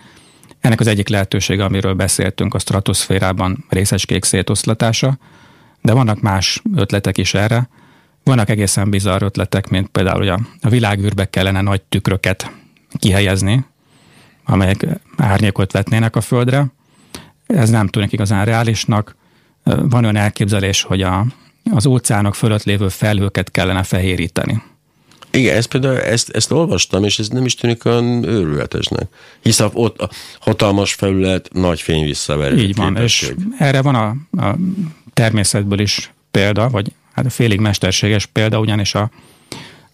[0.61, 5.19] Ennek az egyik lehetősége, amiről beszéltünk, a stratoszférában részecskék szétoszlatása,
[5.81, 7.69] de vannak más ötletek is erre.
[8.25, 10.29] Vannak egészen bizarr ötletek, mint például, hogy
[10.61, 12.53] a, világűrbe kellene nagy tükröket
[12.99, 13.65] kihelyezni,
[14.45, 16.67] amelyek árnyékot vetnének a földre.
[17.47, 19.17] Ez nem tűnik igazán reálisnak.
[19.65, 21.27] Van olyan elképzelés, hogy a,
[21.71, 24.63] az óceánok fölött lévő felhőket kellene fehéríteni.
[25.31, 29.07] Igen, ezt például ezt, ezt olvastam, és ez nem is tűnik olyan őrületesnek.
[29.41, 32.57] Hisz a, ott a hatalmas felület, nagy fény visszaverő.
[32.57, 33.35] Így van, képesség.
[33.39, 34.09] és erre van a,
[34.47, 34.57] a
[35.15, 39.11] természetből is példa, vagy hát félig mesterséges példa, ugyanis a,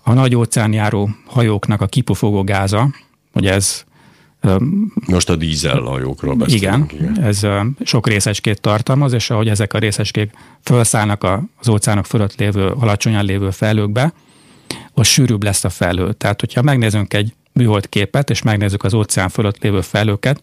[0.02, 2.94] a nagy óceánjáró hajóknak a kipufogó gáza,
[3.32, 3.84] hogy ez
[5.06, 6.92] most a dízelhajókról beszélünk.
[6.92, 7.46] Igen, igen, ez
[7.84, 13.50] sok részecskét tartalmaz, és ahogy ezek a részecskék felszállnak az óceánok fölött lévő, alacsonyan lévő
[13.50, 14.12] felőkbe,
[14.94, 16.12] ott sűrűbb lesz a felhő.
[16.12, 20.42] Tehát, hogyha megnézünk egy műhold képet, és megnézzük az óceán fölött lévő felőket,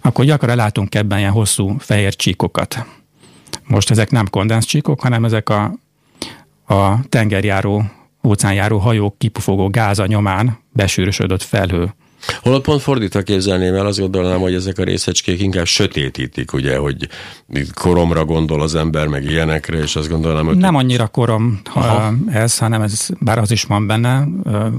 [0.00, 2.86] akkor gyakran látunk ebben ilyen hosszú fehér csíkokat.
[3.66, 5.74] Most ezek nem kondenszcsíkok, hanem ezek a,
[6.66, 7.84] a tengerjáró,
[8.24, 11.94] óceánjáró hajók kipufogó gáza nyomán besűrösödött felhő
[12.42, 17.08] Holott pont fordítva képzelném el, azt gondolnám, hogy ezek a részecskék inkább sötétítik, ugye, hogy
[17.74, 20.56] koromra gondol az ember, meg ilyenekre, és azt gondolnám, hogy...
[20.56, 22.14] Nem annyira korom Aha.
[22.30, 24.28] ez, hanem ez, bár az is van benne,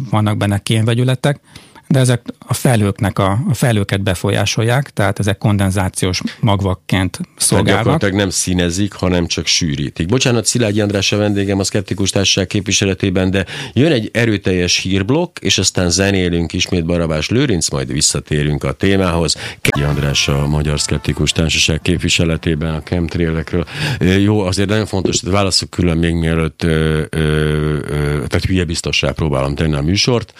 [0.09, 1.39] vannak benne kénvegyületek,
[1.87, 7.77] de ezek a felhőknek a, a felhőket befolyásolják, tehát ezek kondenzációs magvakként szolgálnak.
[7.77, 10.07] gyakorlatilag nem színezik, hanem csak sűrítik.
[10.07, 15.57] Bocsánat, Szilágyi András a vendégem a Szkeptikus Társaság képviseletében, de jön egy erőteljes hírblokk, és
[15.57, 19.35] aztán zenélünk ismét Barabás Lőrinc, majd visszatérünk a témához.
[19.61, 23.65] Kegyi András a Magyar Szkeptikus Társaság képviseletében a chemtrailekről.
[23.99, 29.11] Jó, azért nagyon fontos, hogy válaszok külön még mielőtt, ö, ö, ö, tehát hülye biztossá
[29.11, 30.33] próbálom tenni a műsort.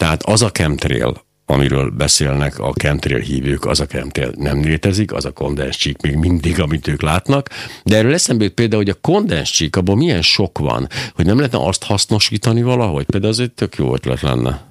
[0.00, 5.24] Tehát az a chemtrail, amiről beszélnek a chemtrail hívők, az a chemtrail nem létezik, az
[5.24, 7.48] a kondenscsík még mindig, amit ők látnak,
[7.84, 11.66] de erről eszembe jut például, hogy a kondenscsík, abban milyen sok van, hogy nem lehetne
[11.66, 14.62] azt hasznosítani valahogy, például az egy tök jó ötlet lenne.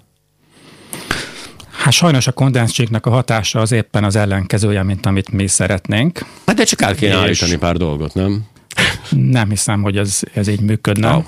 [1.71, 6.25] Hát sajnos a kondenscsíknak a hatása az éppen az ellenkezője, mint amit mi szeretnénk.
[6.45, 8.45] Hát de csak át kéne állítani pár dolgot, nem?
[9.09, 11.15] Nem hiszem, hogy ez, ez így működne.
[11.15, 11.25] Oh.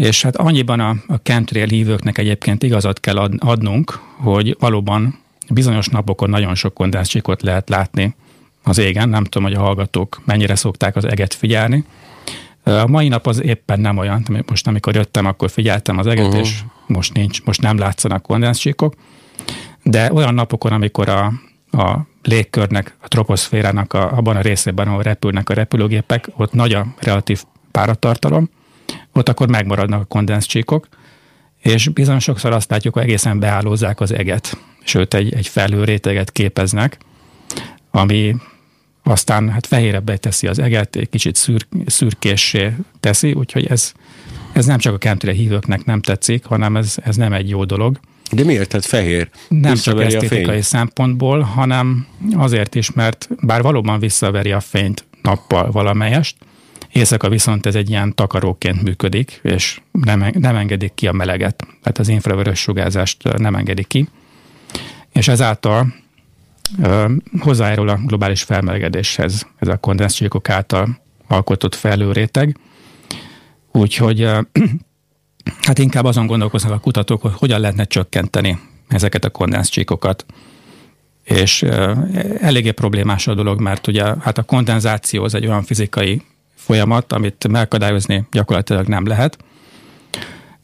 [0.00, 5.18] És hát annyiban a, a chemtrail hívőknek egyébként igazat kell ad, adnunk, hogy valóban
[5.50, 8.14] bizonyos napokon nagyon sok kondenszcsikot lehet látni
[8.62, 9.08] az égen.
[9.08, 11.84] Nem tudom, hogy a hallgatók mennyire szokták az eget figyelni.
[12.62, 14.26] A mai nap az éppen nem olyan.
[14.46, 16.40] Most amikor jöttem, akkor figyeltem az eget, uh-huh.
[16.40, 18.94] és most nincs, most nem látszanak kondenszcsíkok.
[19.82, 21.32] De olyan napokon, amikor a
[21.72, 26.86] a légkörnek, a troposzférának a, abban a részében, ahol repülnek a repülőgépek, ott nagy a
[26.98, 28.50] relatív páratartalom,
[29.12, 30.88] ott akkor megmaradnak a kondenszcsíkok,
[31.62, 36.98] és bizony sokszor azt látjuk, hogy egészen beállózzák az eget, sőt egy, egy felhőréteget képeznek,
[37.90, 38.36] ami
[39.02, 43.92] aztán hát fehérebbé teszi az eget, egy kicsit szür, szürkéssé teszi, úgyhogy ez,
[44.52, 48.00] ez nem csak a chemtrail hívőknek nem tetszik, hanem ez, ez nem egy jó dolog.
[48.32, 48.68] De miért?
[48.68, 49.28] Tehát fehér?
[49.48, 56.36] Nem csak esztétikai szempontból, hanem azért is, mert bár valóban visszaveri a fényt nappal valamelyest,
[56.92, 61.98] éjszaka viszont ez egy ilyen takaróként működik, és nem, nem engedik ki a meleget, tehát
[61.98, 64.08] az infravörös sugárzást nem engedik ki,
[65.12, 65.94] és ezáltal
[67.38, 72.56] hozzájárul a globális felmelegedéshez ez a kondenszcsíkok által alkotott felőréteg.
[73.72, 74.20] Úgyhogy
[75.66, 80.26] hát inkább azon gondolkoznak a kutatók, hogy hogyan lehetne csökkenteni ezeket a kondenszcsíkokat.
[81.24, 81.62] És
[82.40, 86.22] eléggé problémás a dolog, mert ugye hát a kondenzáció az egy olyan fizikai
[86.64, 89.38] folyamat, amit megakadályozni gyakorlatilag nem lehet.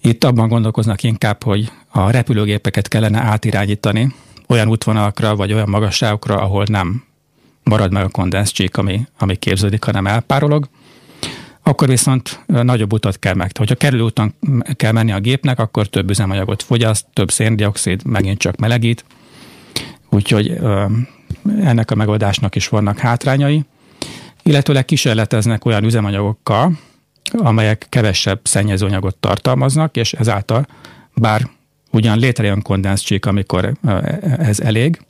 [0.02, 4.14] Itt abban gondolkoznak inkább, hogy a repülőgépeket kellene átirányítani
[4.48, 7.04] olyan útvonalakra, vagy olyan magasságokra, ahol nem
[7.62, 10.68] marad meg a kondenszcsík, ami, ami képződik, hanem elpárolog.
[11.62, 13.56] Akkor viszont nagyobb utat kell meg.
[13.56, 14.34] Hogyha kerülő úton
[14.76, 19.04] kell menni a gépnek, akkor több üzemanyagot fogyaszt, több széndiokszid, megint csak melegít.
[20.10, 20.58] Úgyhogy
[21.60, 23.64] ennek a megoldásnak is vannak hátrányai.
[24.46, 26.78] Illetőleg kísérleteznek olyan üzemanyagokkal,
[27.32, 30.66] amelyek kevesebb szennyezőanyagot tartalmaznak, és ezáltal
[31.14, 31.48] bár
[31.96, 33.72] Ugyan létrejön kondenszcsík, amikor
[34.38, 35.00] ez elég,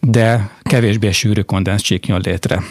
[0.00, 2.62] de kevésbé sűrű kondenszcsík jön létre.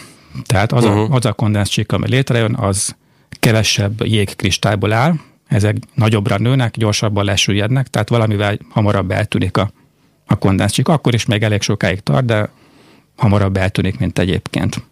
[0.44, 1.12] Tehát az, uh-huh.
[1.12, 2.96] a, az a kondenszcsík, ami létrejön, az
[3.28, 5.14] kevesebb jégkristályból áll,
[5.48, 9.70] ezek nagyobbra nőnek, gyorsabban lesüllyednek, tehát valamivel hamarabb eltűnik a,
[10.26, 10.88] a kondenszcsík.
[10.88, 12.50] Akkor is még elég sokáig tart, de
[13.16, 14.82] hamarabb eltűnik, mint egyébként.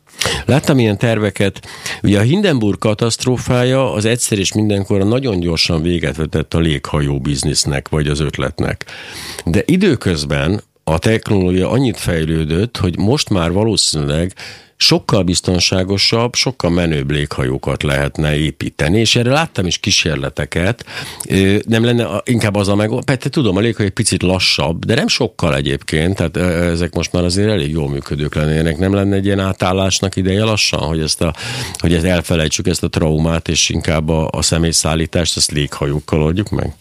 [0.45, 1.67] Láttam ilyen terveket.
[2.03, 7.89] Ugye a Hindenburg katasztrófája az egyszer és mindenkor nagyon gyorsan véget vetett a léghajó biznisznek,
[7.89, 8.85] vagy az ötletnek.
[9.45, 14.35] De időközben a technológia annyit fejlődött, hogy most már valószínűleg
[14.85, 20.85] sokkal biztonságosabb, sokkal menőbb léghajókat lehetne építeni, és erre láttam is kísérleteket.
[21.67, 25.09] Nem lenne inkább az a meg, persze tudom, a léghajó egy picit lassabb, de nem
[25.09, 26.37] sokkal egyébként, tehát
[26.73, 28.79] ezek most már azért elég jól működők lennének.
[28.79, 31.35] Nem lenne egy ilyen átállásnak ideje lassan, hogy ezt, a,
[31.79, 36.75] hogy ezt elfelejtsük, ezt a traumát, és inkább a, a személyszállítást, ezt léghajókkal oldjuk meg?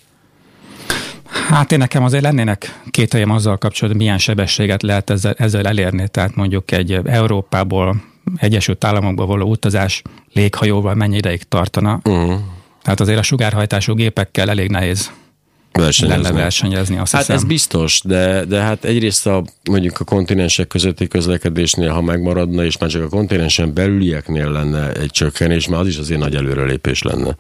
[1.34, 6.08] Hát én nekem azért lennének két helyem azzal kapcsolatban, milyen sebességet lehet ezzel, ezzel elérni.
[6.08, 8.02] Tehát mondjuk egy Európából,
[8.36, 10.02] Egyesült Államokba való utazás
[10.34, 12.00] léghajóval mennyi ideig tartana.
[12.04, 12.40] Uh-huh.
[12.82, 15.12] Tehát azért a sugárhajtású gépekkel elég nehéz
[15.72, 16.24] versenyezni.
[16.24, 17.36] lenne versenyezni, azt Hát hiszem.
[17.36, 22.78] ez biztos, de, de hát egyrészt a, mondjuk a kontinensek közötti közlekedésnél, ha megmaradna, és
[22.78, 27.36] már csak a kontinensen belülieknél lenne egy csökkenés, már az is azért nagy előrelépés lenne.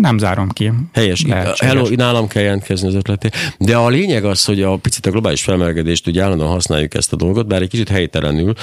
[0.00, 0.72] Nem zárom ki.
[0.92, 1.24] Helyes.
[1.56, 3.28] Hello, nálam kell jelentkezni az ötleté.
[3.58, 7.16] De a lényeg az, hogy a picit a globális felmelegedést ugye állandóan használjuk ezt a
[7.16, 8.54] dolgot, bár egy kicsit helytelenül,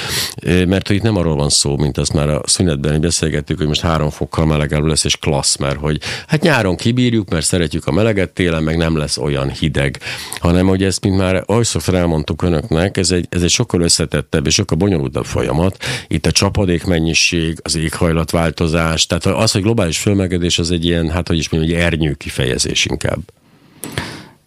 [0.44, 3.82] mert hogy itt nem arról van szó, mint azt már a szünetben beszélgettük, hogy most
[3.82, 8.30] három fokkal melegebb lesz, és klassz, mert hogy hát nyáron kibírjuk, mert szeretjük a meleget,
[8.30, 10.00] télen meg nem lesz olyan hideg,
[10.40, 14.54] hanem hogy ezt, mint már olyszor elmondtuk önöknek, ez egy, ez egy sokkal összetettebb és
[14.54, 15.78] sokkal bonyolultabb folyamat.
[16.08, 21.28] Itt a csapadék mennyiség, az éghajlatváltozás, tehát az, hogy globális felmelegedés az egy ilyen, hát
[21.28, 23.20] hogy is mondjam, egy ernyő kifejezés inkább.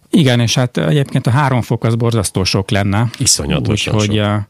[0.09, 3.09] Igen, és hát egyébként a három fok az borzasztó sok lenne.
[3.17, 4.47] Iszonyatosan Úgyhogy sok.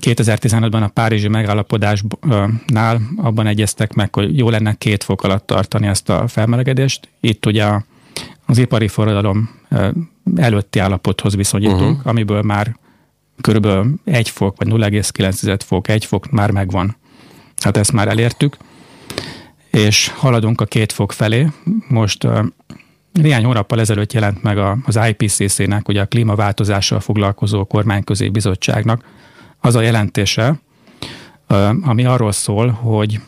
[0.00, 6.08] 2015-ben a Párizsi megállapodásnál abban egyeztek meg, hogy jó lenne két fok alatt tartani ezt
[6.08, 7.08] a felmelegedést.
[7.20, 7.66] Itt ugye
[8.46, 9.50] az ipari forradalom
[10.36, 12.06] előtti állapothoz viszonyítunk, uh-huh.
[12.06, 12.76] amiből már
[13.40, 16.96] körülbelül egy fok, vagy 0,9 fok, egy fok már megvan.
[17.62, 18.56] Hát ezt már elértük
[19.72, 21.46] és haladunk a két fok felé.
[21.88, 22.28] Most
[23.12, 29.04] néhány hónappal ezelőtt jelent meg az IPCC-nek, ugye a klímaváltozással foglalkozó kormányközi bizottságnak
[29.60, 30.60] az a jelentése,
[31.82, 33.20] ami arról szól, hogy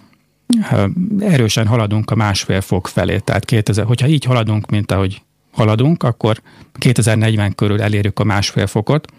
[1.19, 3.19] erősen haladunk a másfél fok felé.
[3.19, 6.41] Tehát 2000, hogyha így haladunk, mint ahogy haladunk, akkor
[6.73, 9.13] 2040 körül elérjük a másfél fokot.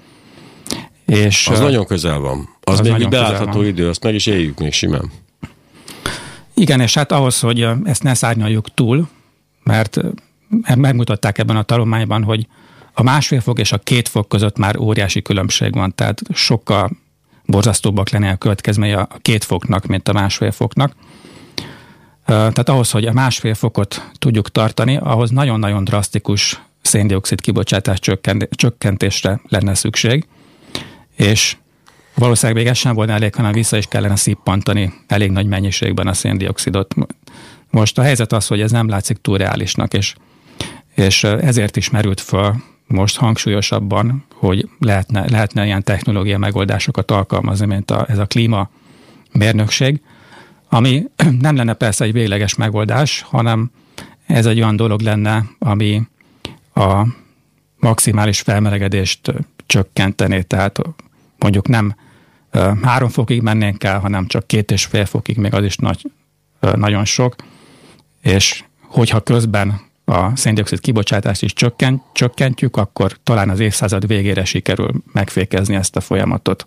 [1.05, 2.49] És az uh, nagyon közel van.
[2.61, 5.11] Az, az még belátható idő, azt meg is éljük még simán.
[6.55, 9.07] Igen, és hát ahhoz, hogy ezt ne szárnyaljuk túl,
[9.63, 9.97] mert
[10.75, 12.47] megmutatták ebben a tanulmányban, hogy
[12.93, 16.89] a másfél fok és a két fok között már óriási különbség van, tehát sokkal
[17.45, 20.95] borzasztóbbak lenne a következménye a két foknak, mint a másfél foknak.
[22.25, 27.99] Tehát ahhoz, hogy a másfél fokot tudjuk tartani, ahhoz nagyon-nagyon drasztikus széndiokszid kibocsátás
[28.49, 30.27] csökkentésre lenne szükség,
[31.15, 31.57] és
[32.15, 36.13] valószínűleg még ez sem volna elég, hanem vissza is kellene szippantani elég nagy mennyiségben a
[36.13, 36.95] széndiokszidot.
[37.69, 40.15] Most a helyzet az, hogy ez nem látszik túl reálisnak, és,
[40.95, 42.55] és ezért is merült föl
[42.87, 48.69] most hangsúlyosabban, hogy lehetne, lehetne ilyen technológia megoldásokat alkalmazni, mint a, ez a klíma
[49.31, 50.01] mérnökség,
[50.69, 51.03] ami
[51.39, 53.71] nem lenne persze egy végleges megoldás, hanem
[54.27, 56.01] ez egy olyan dolog lenne, ami
[56.73, 57.07] a
[57.79, 59.33] maximális felmelegedést
[59.65, 60.79] csökkenteni, tehát
[61.37, 61.95] mondjuk nem
[62.81, 66.11] három fokig mennénk el, hanem csak két és fél fokig, még az is nagy,
[66.59, 67.35] nagyon sok,
[68.21, 74.91] és hogyha közben a széndiokszid kibocsátást is csökkent, csökkentjük, akkor talán az évszázad végére sikerül
[75.11, 76.65] megfékezni ezt a folyamatot.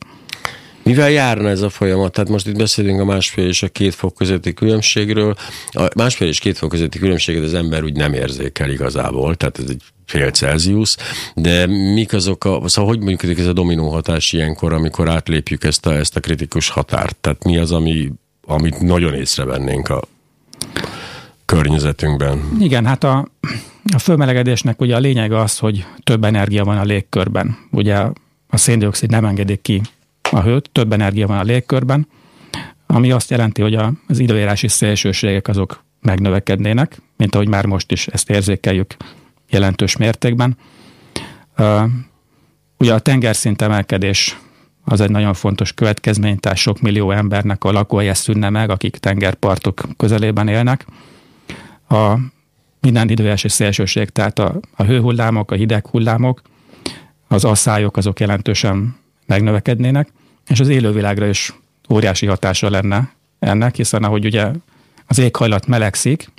[0.88, 2.12] Mivel járna ez a folyamat?
[2.12, 5.34] Tehát most itt beszélünk a másfél és a két fok közötti különbségről.
[5.66, 9.64] A másfél és két fok közötti különbséget az ember úgy nem érzékel igazából, tehát ez
[9.68, 10.96] egy fél Celsius,
[11.34, 15.86] de mik azok a, szóval hogy működik ez a dominó hatás ilyenkor, amikor átlépjük ezt
[15.86, 17.16] a, ezt a kritikus határt?
[17.16, 18.12] Tehát mi az, ami,
[18.46, 20.02] amit nagyon észrevennénk a
[21.44, 22.56] környezetünkben?
[22.60, 23.28] Igen, hát a,
[23.94, 27.58] a fölmelegedésnek ugye a lényeg az, hogy több energia van a légkörben.
[27.70, 27.96] Ugye
[28.48, 29.82] a széndiokszid nem engedik ki
[30.30, 32.08] a hőt, több energia van a légkörben,
[32.86, 33.74] ami azt jelenti, hogy
[34.06, 38.96] az időjárási szélsőségek azok megnövekednének, mint ahogy már most is ezt érzékeljük
[39.50, 40.56] jelentős mértékben.
[42.78, 44.38] Ugye a tengerszint emelkedés
[44.84, 49.82] az egy nagyon fontos következmény, tehát sok millió embernek a lakóhelye szűnne meg, akik tengerpartok
[49.96, 50.86] közelében élnek.
[51.88, 52.14] A
[52.80, 56.42] minden időjárási szélsőség, tehát a, a hőhullámok, a hideg hullámok,
[57.28, 58.96] az asszályok azok jelentősen
[59.28, 60.12] megnövekednének,
[60.48, 61.54] és az élővilágra is
[61.90, 64.50] óriási hatása lenne ennek, hiszen ahogy ugye
[65.06, 66.30] az éghajlat melegszik,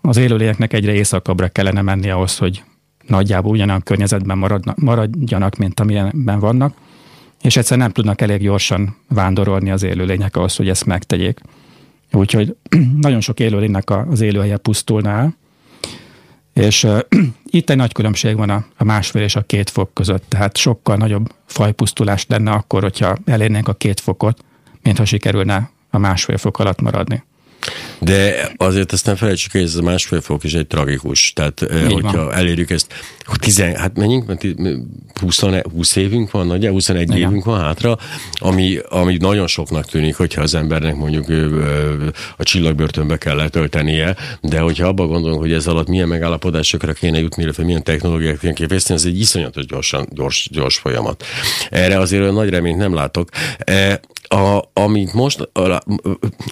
[0.00, 2.62] az élőlényeknek egyre északabbra kellene menni ahhoz, hogy
[3.06, 6.76] nagyjából ugyanolyan környezetben maradnak, maradjanak, mint amilyenben vannak,
[7.42, 11.40] és egyszer nem tudnak elég gyorsan vándorolni az élőlények ahhoz, hogy ezt megtegyék.
[12.12, 12.56] Úgyhogy
[13.00, 15.36] nagyon sok élőlénynek az élőhelye pusztulna el,
[16.56, 16.86] és
[17.44, 20.96] itt egy nagy különbség van a, a másfél és a két fok között, tehát sokkal
[20.96, 24.44] nagyobb fajpusztulás lenne akkor, hogyha elérnénk a két fokot,
[24.82, 27.24] mint ha sikerülne a másfél fok alatt maradni.
[27.98, 31.32] De azért ezt nem felejtsük, hogy ez a másfél fok is egy tragikus.
[31.32, 32.34] Tehát, Így hogyha van.
[32.34, 32.86] elérjük ezt,
[33.38, 34.32] tizen, hát menjünk,
[35.20, 35.40] 20,
[35.74, 37.28] 20 évünk van, nagyjából 21 Igen.
[37.28, 37.98] évünk van hátra,
[38.32, 41.26] ami, ami nagyon soknak tűnik, hogyha az embernek mondjuk
[42.36, 47.42] a csillagbörtönbe kell letöltenie, de hogyha abba gondolunk, hogy ez alatt milyen megállapodásokra kéne jutni,
[47.42, 51.24] illetve milyen technológiák kéne képészni, ez egy iszonyatos gyorsan, gyors, gyors folyamat.
[51.70, 53.28] Erre azért olyan nagy reményt nem látok.
[54.28, 55.82] A, amit most a,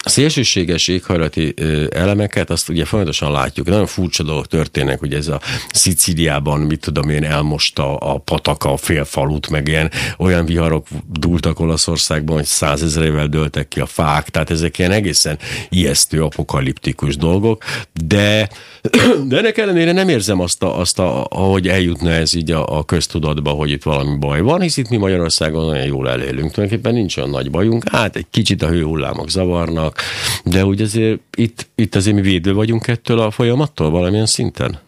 [0.05, 1.55] szélsőséges éghajlati
[1.91, 3.67] elemeket, azt ugye folyamatosan látjuk.
[3.67, 5.41] Nagyon furcsa dolgok történnek, hogy ez a
[5.73, 12.37] Szicíliában, mit tudom én, elmosta a pataka a félfalut, meg ilyen olyan viharok dúltak Olaszországban,
[12.37, 17.65] hogy százezrevel dőltek ki a fák, tehát ezek ilyen egészen ijesztő, apokaliptikus dolgok,
[18.07, 18.49] de,
[19.29, 22.85] de ennek ellenére nem érzem azt, a, azt a, ahogy eljutna ez így a, a
[22.85, 26.53] köztudatba, hogy itt valami baj van, hisz itt mi Magyarországon nagyon jól elélünk.
[26.53, 30.01] Tulajdonképpen nincs olyan nagy bajunk, hát egy kicsit a hőhullámok zavarnak,
[30.45, 34.79] de úgy azért itt, itt azért mi védő vagyunk ettől a folyamattól valamilyen szinten?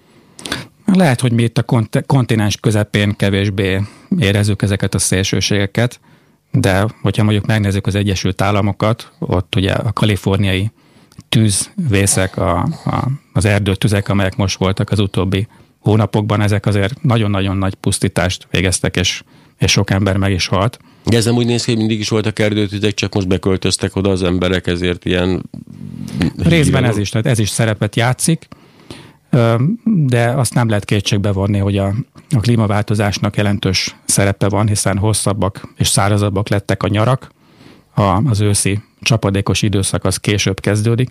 [0.92, 1.64] Lehet, hogy mi itt a
[2.06, 3.80] kontinens közepén kevésbé
[4.18, 6.00] érezzük ezeket a szélsőségeket,
[6.52, 10.70] de hogyha mondjuk megnézzük az Egyesült Államokat, ott ugye a kaliforniai
[11.28, 15.46] tűzvészek, a, a, az erdőtüzek, amelyek most voltak az utóbbi
[15.78, 19.22] hónapokban, ezek azért nagyon-nagyon nagy pusztítást végeztek, és,
[19.58, 20.78] és sok ember meg is halt.
[21.04, 24.10] De ez nem úgy néz ki, hogy mindig is voltak erdőtüzek, csak most beköltöztek oda
[24.10, 25.50] az emberek, ezért ilyen...
[26.36, 28.48] Részben ez is, tehát ez is szerepet játszik,
[29.84, 31.94] de azt nem lehet kétségbe vonni, hogy a,
[32.30, 37.30] a klímaváltozásnak jelentős szerepe van, hiszen hosszabbak és szárazabbak lettek a nyarak,
[37.94, 41.10] a, az őszi csapadékos időszak az később kezdődik,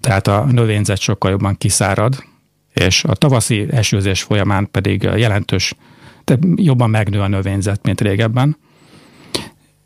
[0.00, 2.24] tehát a növényzet sokkal jobban kiszárad,
[2.74, 5.74] és a tavaszi esőzés folyamán pedig jelentős,
[6.54, 8.56] jobban megnő a növényzet, mint régebben.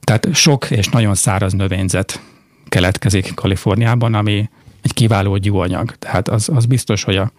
[0.00, 2.20] Tehát sok és nagyon száraz növényzet
[2.68, 4.49] keletkezik Kaliforniában, ami
[4.82, 5.97] egy kiváló gyúanyag.
[5.97, 7.32] Tehát az, az biztos, hogy a,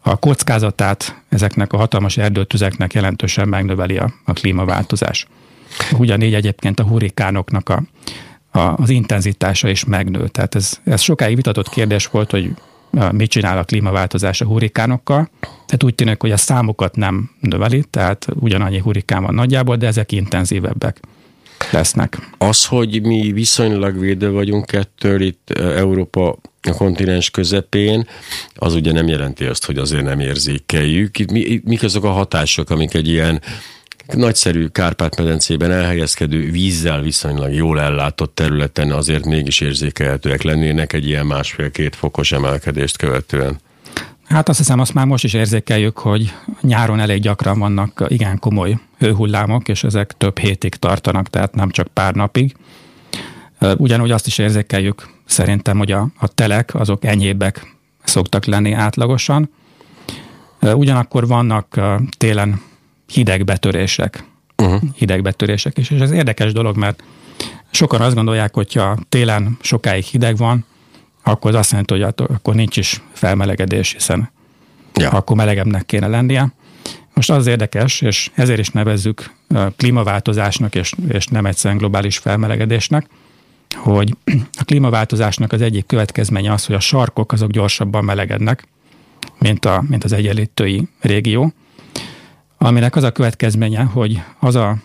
[0.00, 5.26] a kockázatát ezeknek a hatalmas erdőtüzeknek jelentősen megnöveli a, a klímaváltozás.
[5.98, 7.82] Ugyanígy egyébként a hurrikánoknak a,
[8.50, 10.28] a, az intenzitása is megnő.
[10.28, 12.54] Tehát ez, ez sokáig vitatott kérdés volt, hogy
[13.12, 15.30] mit csinál a klímaváltozás a hurrikánokkal.
[15.40, 20.12] Tehát úgy tűnik, hogy a számokat nem növeli, tehát ugyanannyi hurrikán van nagyjából, de ezek
[20.12, 21.00] intenzívebbek
[21.70, 22.30] lesznek.
[22.38, 28.06] Az, hogy mi viszonylag védő vagyunk ettől itt Európa a kontinens közepén,
[28.54, 31.18] az ugye nem jelenti azt, hogy azért nem érzékeljük.
[31.18, 33.40] Itt mi, mik azok a hatások, amik egy ilyen
[34.14, 41.96] nagyszerű Kárpát-medencében elhelyezkedő vízzel viszonylag jól ellátott területen azért mégis érzékelhetőek lennének egy ilyen másfél-két
[41.96, 43.58] fokos emelkedést követően.
[44.24, 48.78] Hát azt hiszem, azt már most is érzékeljük, hogy nyáron elég gyakran vannak igen komoly
[48.98, 52.54] hőhullámok, és ezek több hétig tartanak, tehát nem csak pár napig.
[53.76, 59.50] Ugyanúgy azt is érzékeljük szerintem, hogy a, a telek azok enyhébbek szoktak lenni átlagosan.
[60.60, 61.80] Ugyanakkor vannak
[62.18, 62.60] télen
[63.12, 64.24] hidegbetörések.
[64.56, 64.82] Uh-huh.
[64.94, 65.90] Hidegbetörések is.
[65.90, 67.02] És ez érdekes dolog, mert
[67.70, 70.64] sokan azt gondolják, hogyha télen sokáig hideg van,
[71.22, 74.30] akkor az azt jelenti, hogy akkor nincs is felmelegedés, hiszen
[74.94, 75.10] ja.
[75.10, 76.52] akkor melegebbnek kéne lennie.
[77.14, 79.30] Most az érdekes, és ezért is nevezzük
[79.76, 83.06] klímaváltozásnak, és, és nem egyszerűen globális felmelegedésnek,
[83.74, 84.16] hogy
[84.58, 88.66] a klímaváltozásnak az egyik következménye az, hogy a sarkok azok gyorsabban melegednek,
[89.38, 91.52] mint, a, mint az egyenlítői régió,
[92.62, 94.76] aminek az a következménye, hogy az a,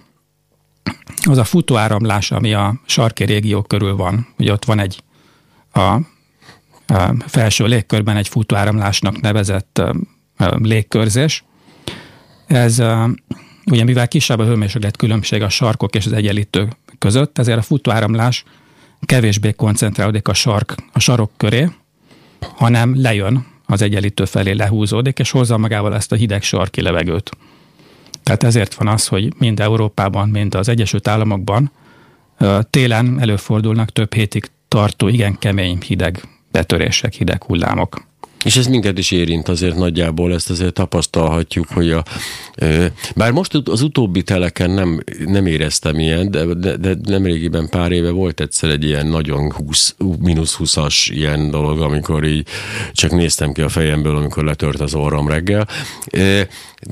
[1.24, 5.04] az a futóáramlás, ami a sarki régió körül van, ugye ott van egy
[5.72, 9.82] a, a felső légkörben egy futóáramlásnak nevezett
[10.58, 11.44] légkörzés.
[12.48, 12.84] Ez
[13.66, 18.44] ugye mivel kisebb a hőmérséklet különbség a sarkok és az egyenlítő között, ezért a futóáramlás
[19.02, 21.70] kevésbé koncentrálódik a, sark, a sarok köré,
[22.40, 27.32] hanem lejön az egyenlítő felé lehúzódik, és hozza magával ezt a hideg sarki levegőt.
[28.26, 31.72] Tehát ezért van az, hogy mind Európában, mind az Egyesült Államokban
[32.70, 38.06] télen előfordulnak több hétig tartó, igen kemény hideg betörések, hideg hullámok.
[38.46, 42.04] És ez minket is érint azért nagyjából, ezt azért tapasztalhatjuk, hogy a,
[43.16, 48.10] bár most az utóbbi teleken nem, nem éreztem ilyen, de, de, de nemrégiben pár éve
[48.10, 52.48] volt egyszer egy ilyen nagyon 20, mínusz 20-as ilyen dolog, amikor így
[52.92, 55.68] csak néztem ki a fejemből, amikor letört az orrom reggel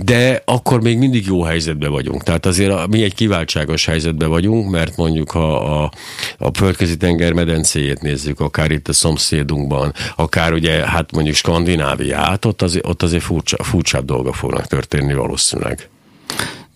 [0.02, 2.24] de akkor még mindig jó helyzetben vagyunk.
[2.24, 5.92] Tehát azért mi egy kiváltságos helyzetben vagyunk, mert mondjuk ha a,
[6.38, 12.62] a földközi tenger medencéjét nézzük, akár itt a szomszédunkban, akár ugye hát mondjuk Skandináviát, ott,
[12.62, 15.90] azért, ott azért furcsa, furcsább dolgok fognak történni valószínűleg.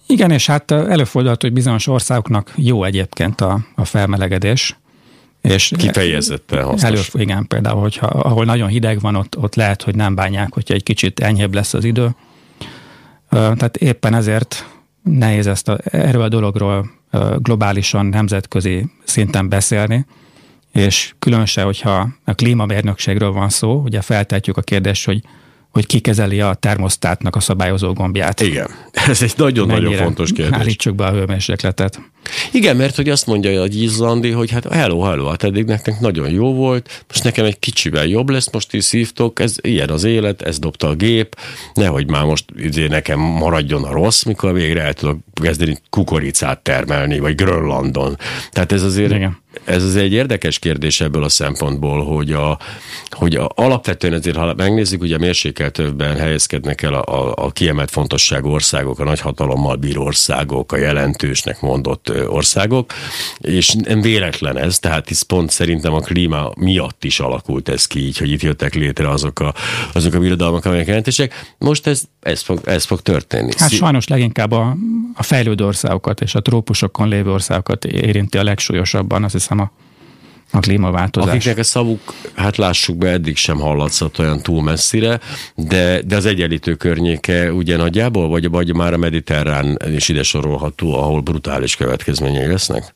[0.07, 4.75] Igen, és hát előfordulhat, hogy bizonyos országoknak jó egyébként a, a felmelegedés.
[5.41, 6.83] És Kifejezetten hasznos.
[6.83, 10.73] Elő, igen, például, hogyha, ahol nagyon hideg van, ott, ott lehet, hogy nem bánják, hogyha
[10.73, 12.15] egy kicsit enyhébb lesz az idő.
[13.29, 14.65] Tehát éppen ezért
[15.03, 16.89] nehéz ezt a, erről a dologról
[17.37, 20.05] globálisan, nemzetközi szinten beszélni,
[20.71, 25.21] és különösen, hogyha a klímamérnökségről van szó, ugye feltetjük a kérdést, hogy
[25.71, 28.41] hogy ki kezeli a termosztátnak a szabályozó gombját.
[28.41, 30.59] Igen, ez egy nagyon-nagyon fontos kérdés.
[30.59, 32.01] Állítsuk be a hőmérsékletet.
[32.51, 36.29] Igen, mert hogy azt mondja a Izlandi, hogy hát hello, hello, hát eddig nektek nagyon
[36.29, 40.41] jó volt, most nekem egy kicsivel jobb lesz, most is szívtok, ez ilyen az élet,
[40.41, 41.35] ez dobta a gép,
[41.73, 47.19] nehogy már most izé nekem maradjon a rossz, mikor végre el tudok kezdeni kukoricát termelni,
[47.19, 48.17] vagy Grönlandon.
[48.51, 52.59] Tehát ez azért Igen ez az egy érdekes kérdés ebből a szempontból, hogy, a,
[53.09, 57.91] hogy a, alapvetően azért, ha megnézzük, ugye a mérsékeltőbben helyezkednek el a, a, a kiemelt
[57.91, 62.93] fontosságú országok, a nagyhatalommal bíró országok, a jelentősnek mondott országok,
[63.39, 68.05] és nem véletlen ez, tehát ez pont szerintem a klíma miatt is alakult ez ki
[68.05, 69.53] így, hogy itt jöttek létre azok a,
[69.93, 71.53] azok a birodalmak, amelyek jelentősek.
[71.57, 73.51] Most ez, ez, fog, ez fog történni.
[73.57, 74.75] Hát sajnos leginkább a,
[75.13, 79.71] a fejlődő országokat és a trópusokon lévő országokat érinti a legsúlyosabban, azt a
[80.51, 81.29] a klímaváltozás.
[81.29, 85.19] Akiknek a szavuk, hát lássuk be, eddig sem hallatszott olyan túl messzire,
[85.55, 90.93] de, de az egyenlítő környéke ugye nagyjából, vagy, vagy már a mediterrán is ide sorolható,
[90.93, 92.95] ahol brutális következményei lesznek?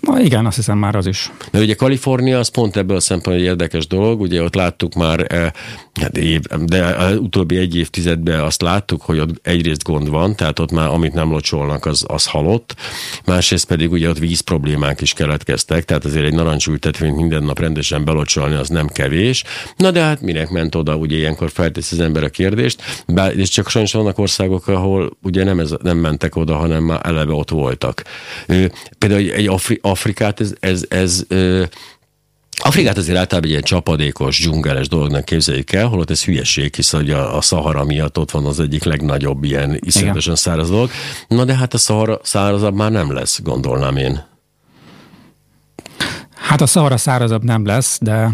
[0.00, 1.30] Na igen, azt hiszem már az is.
[1.50, 5.32] De ugye Kalifornia az pont ebből a szempontból egy érdekes dolog, ugye ott láttuk már,
[5.32, 5.50] eh,
[6.00, 10.70] hát de az utóbbi egy évtizedben azt láttuk, hogy ott egyrészt gond van, tehát ott
[10.70, 12.74] már amit nem locsolnak, az, az halott,
[13.24, 18.04] másrészt pedig ugye ott víz problémák is keletkeztek, tehát azért egy narancsültetvényt minden nap rendesen
[18.04, 19.44] belocsolni az nem kevés.
[19.76, 23.48] Na de hát minek ment oda, ugye ilyenkor feltesz az ember a kérdést, bár, és
[23.48, 27.50] csak sajnos vannak országok, ahol ugye nem, ez, nem mentek oda, hanem már eleve ott
[27.50, 28.02] voltak.
[28.98, 31.64] Például egy, egy Afri- Afrikát ez, ez, ez ö,
[32.62, 37.10] Afrikát azért általában egy ilyen csapadékos, dzsungeles dolognak képzeljük el, holott ez hülyeség, hisz hogy
[37.10, 40.90] a, a Szahara miatt ott van az egyik legnagyobb ilyen iszonyatosan száraz dolog.
[41.28, 44.24] Na de hát a Szahara szárazabb már nem lesz, gondolnám én.
[46.34, 48.30] Hát a Szahara szárazabb nem lesz, de,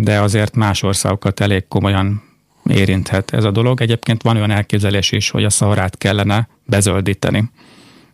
[0.00, 2.22] de azért más országokat elég komolyan
[2.64, 3.80] érinthet ez a dolog.
[3.80, 7.50] Egyébként van olyan elképzelés is, hogy a Szaharát kellene bezöldíteni.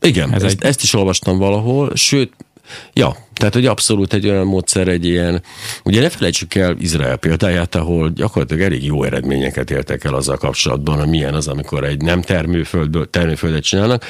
[0.01, 0.69] Igen, Ez ezt, egy...
[0.69, 2.33] ezt is olvastam valahol, sőt,
[2.93, 5.43] Ja, tehát, hogy abszolút egy olyan módszer, egy ilyen,
[5.85, 10.99] ugye ne felejtsük el Izrael példáját, ahol gyakorlatilag elég jó eredményeket értek el azzal kapcsolatban,
[10.99, 14.05] hogy milyen az, amikor egy nem termőföldből, termőföldet csinálnak.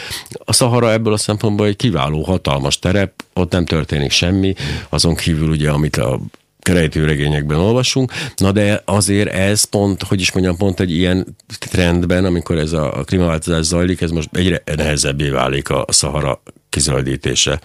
[0.45, 4.55] A Szahara ebből a szempontból egy kiváló, hatalmas terep, ott nem történik semmi,
[4.88, 6.20] azon kívül ugye, amit a
[6.68, 12.58] rejtőregényekben olvasunk, na de azért ez pont, hogy is mondjam, pont egy ilyen trendben, amikor
[12.58, 17.61] ez a, a klímaváltozás zajlik, ez most egyre nehezebbé válik a Szahara kizöldítése.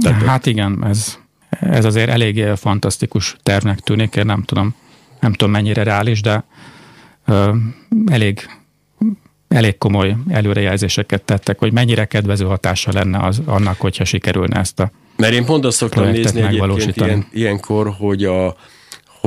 [0.00, 4.74] Tehát, hát igen, ez, ez azért elég fantasztikus tervnek tűnik, én nem tudom,
[5.20, 6.44] nem tudom mennyire reális, de
[7.26, 7.54] ö,
[8.06, 8.48] elég
[9.48, 14.90] elég komoly előrejelzéseket tettek, hogy mennyire kedvező hatása lenne az, annak, hogyha sikerülne ezt a
[15.16, 18.56] Mert én pont azt szoktam nézni egyébként ilyen, ilyenkor, hogy a,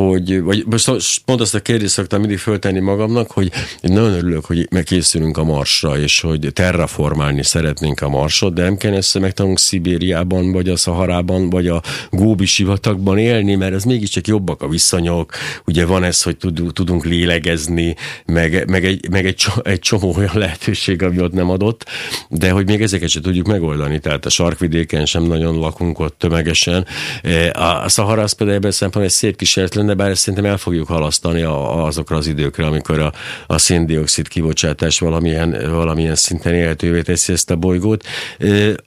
[0.08, 4.46] hogy, vagy most pont azt a kérdést szoktam mindig föltenni magamnak, hogy én nagyon örülök,
[4.46, 9.60] hogy megkészülünk a Marsra, és hogy terraformálni szeretnénk a Marsot, de nem kell ezt megtanulunk
[9.60, 15.34] Szibériában, vagy a Szaharában, vagy a Góbi sivatagban élni, mert ez mégiscsak jobbak a viszonyok,
[15.66, 16.38] ugye van ez, hogy
[16.74, 17.96] tudunk lélegezni,
[18.26, 21.86] meg, meg, egy, meg egy, egy csomó olyan lehetőség, ami ott nem adott,
[22.30, 26.86] de hogy még ezeket sem tudjuk megoldani, tehát a sarkvidéken sem nagyon lakunk ott tömegesen.
[27.24, 27.52] E,
[27.84, 30.88] a Szahara az például ebben szempontból egy szép kísérlet lenne, bár ezt szerintem el fogjuk
[30.88, 33.14] halasztani a, azokra az időkre, amikor a,
[33.48, 38.04] a széndiokszid kibocsátás valamilyen, valamilyen szinten élhetővé teszi ezt a bolygót.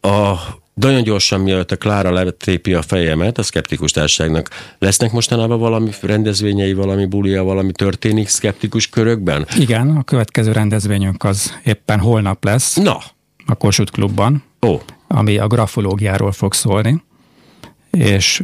[0.00, 0.34] A
[0.74, 4.48] nagyon gyorsan, mielőtt a Klára letépi a fejemet, a szkeptikus társaságnak
[4.78, 9.46] lesznek mostanában valami rendezvényei, valami bulia, valami történik szkeptikus körökben?
[9.58, 12.76] Igen, a következő rendezvényünk az éppen holnap lesz.
[12.76, 12.98] Na!
[13.46, 14.42] A Kossuth Klubban.
[14.66, 14.80] Ó.
[15.08, 17.02] Ami a grafológiáról fog szólni.
[17.90, 18.42] És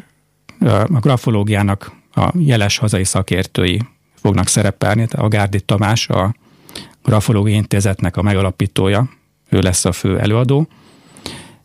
[0.61, 3.83] a grafológiának a jeles hazai szakértői
[4.15, 5.07] fognak szerepelni.
[5.11, 6.35] A Gárdi Tamás, a
[7.05, 9.09] Grafológiai Intézetnek a megalapítója,
[9.49, 10.69] ő lesz a fő előadó,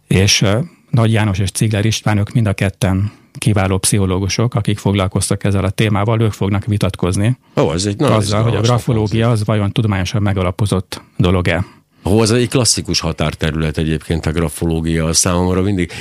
[0.07, 0.45] és
[0.89, 5.69] Nagy János és Cigler István, ők mind a ketten kiváló pszichológusok, akik foglalkoztak ezzel a
[5.69, 7.37] témával, ők fognak vitatkozni.
[7.55, 11.65] Ó, ez egy azzal, hogy a grafológia az vajon tudományosan megalapozott dolog-e.
[12.05, 15.91] Ahol az egy klasszikus határterület egyébként a grafológia számomra mindig.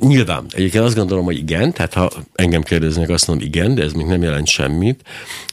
[0.00, 3.92] Nyilván, egyébként azt gondolom, hogy igen, tehát ha engem kérdeznek, azt mondom igen, de ez
[3.92, 5.02] még nem jelent semmit,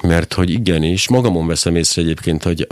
[0.04, 2.68] mert hogy igenis, magamon veszem észre egyébként, hogy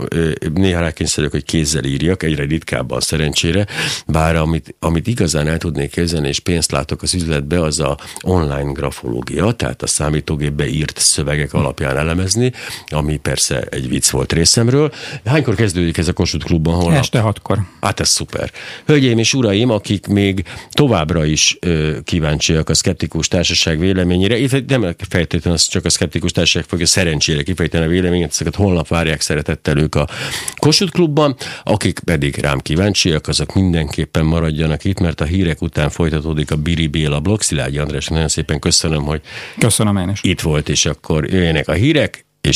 [0.54, 3.66] néha rákényszerülök, hogy kézzel írjak, egyre ritkábban szerencsére,
[4.06, 8.72] bár amit, amit igazán el tudnék kezdeni, és pénzt látok az üzletbe, az a online
[8.72, 12.52] grafológia, tehát a számítógépbe írt szövegek alapján elemezni,
[12.88, 14.92] ami persze egy vicc volt részemről.
[15.24, 16.74] Hánykor kezdődik ez a Kossuth Klubban?
[16.74, 16.98] Holnap?
[16.98, 17.58] Este hatkor.
[17.80, 18.50] Hát ez szuper.
[18.84, 24.94] Hölgyeim és uraim, akik még továbbra is ö, kíváncsiak a szkeptikus társaság véleményére, itt nem
[25.08, 29.94] feltétlenül csak a szkeptikus társaság fogja szerencsére kifejteni a véleményet, ezeket holnap várják szeretettel ők
[29.94, 30.08] a
[30.56, 36.50] Kossuth Klubban, akik pedig rám kíváncsiak, azok mindenképpen maradjanak itt, mert a hírek után folytatódik
[36.50, 37.42] a Biri Béla blog.
[37.42, 39.20] Szilágyi András, nagyon szépen köszönöm, hogy
[39.58, 40.20] köszönöm én is.
[40.22, 42.25] itt volt, és akkor jöjjenek a hírek,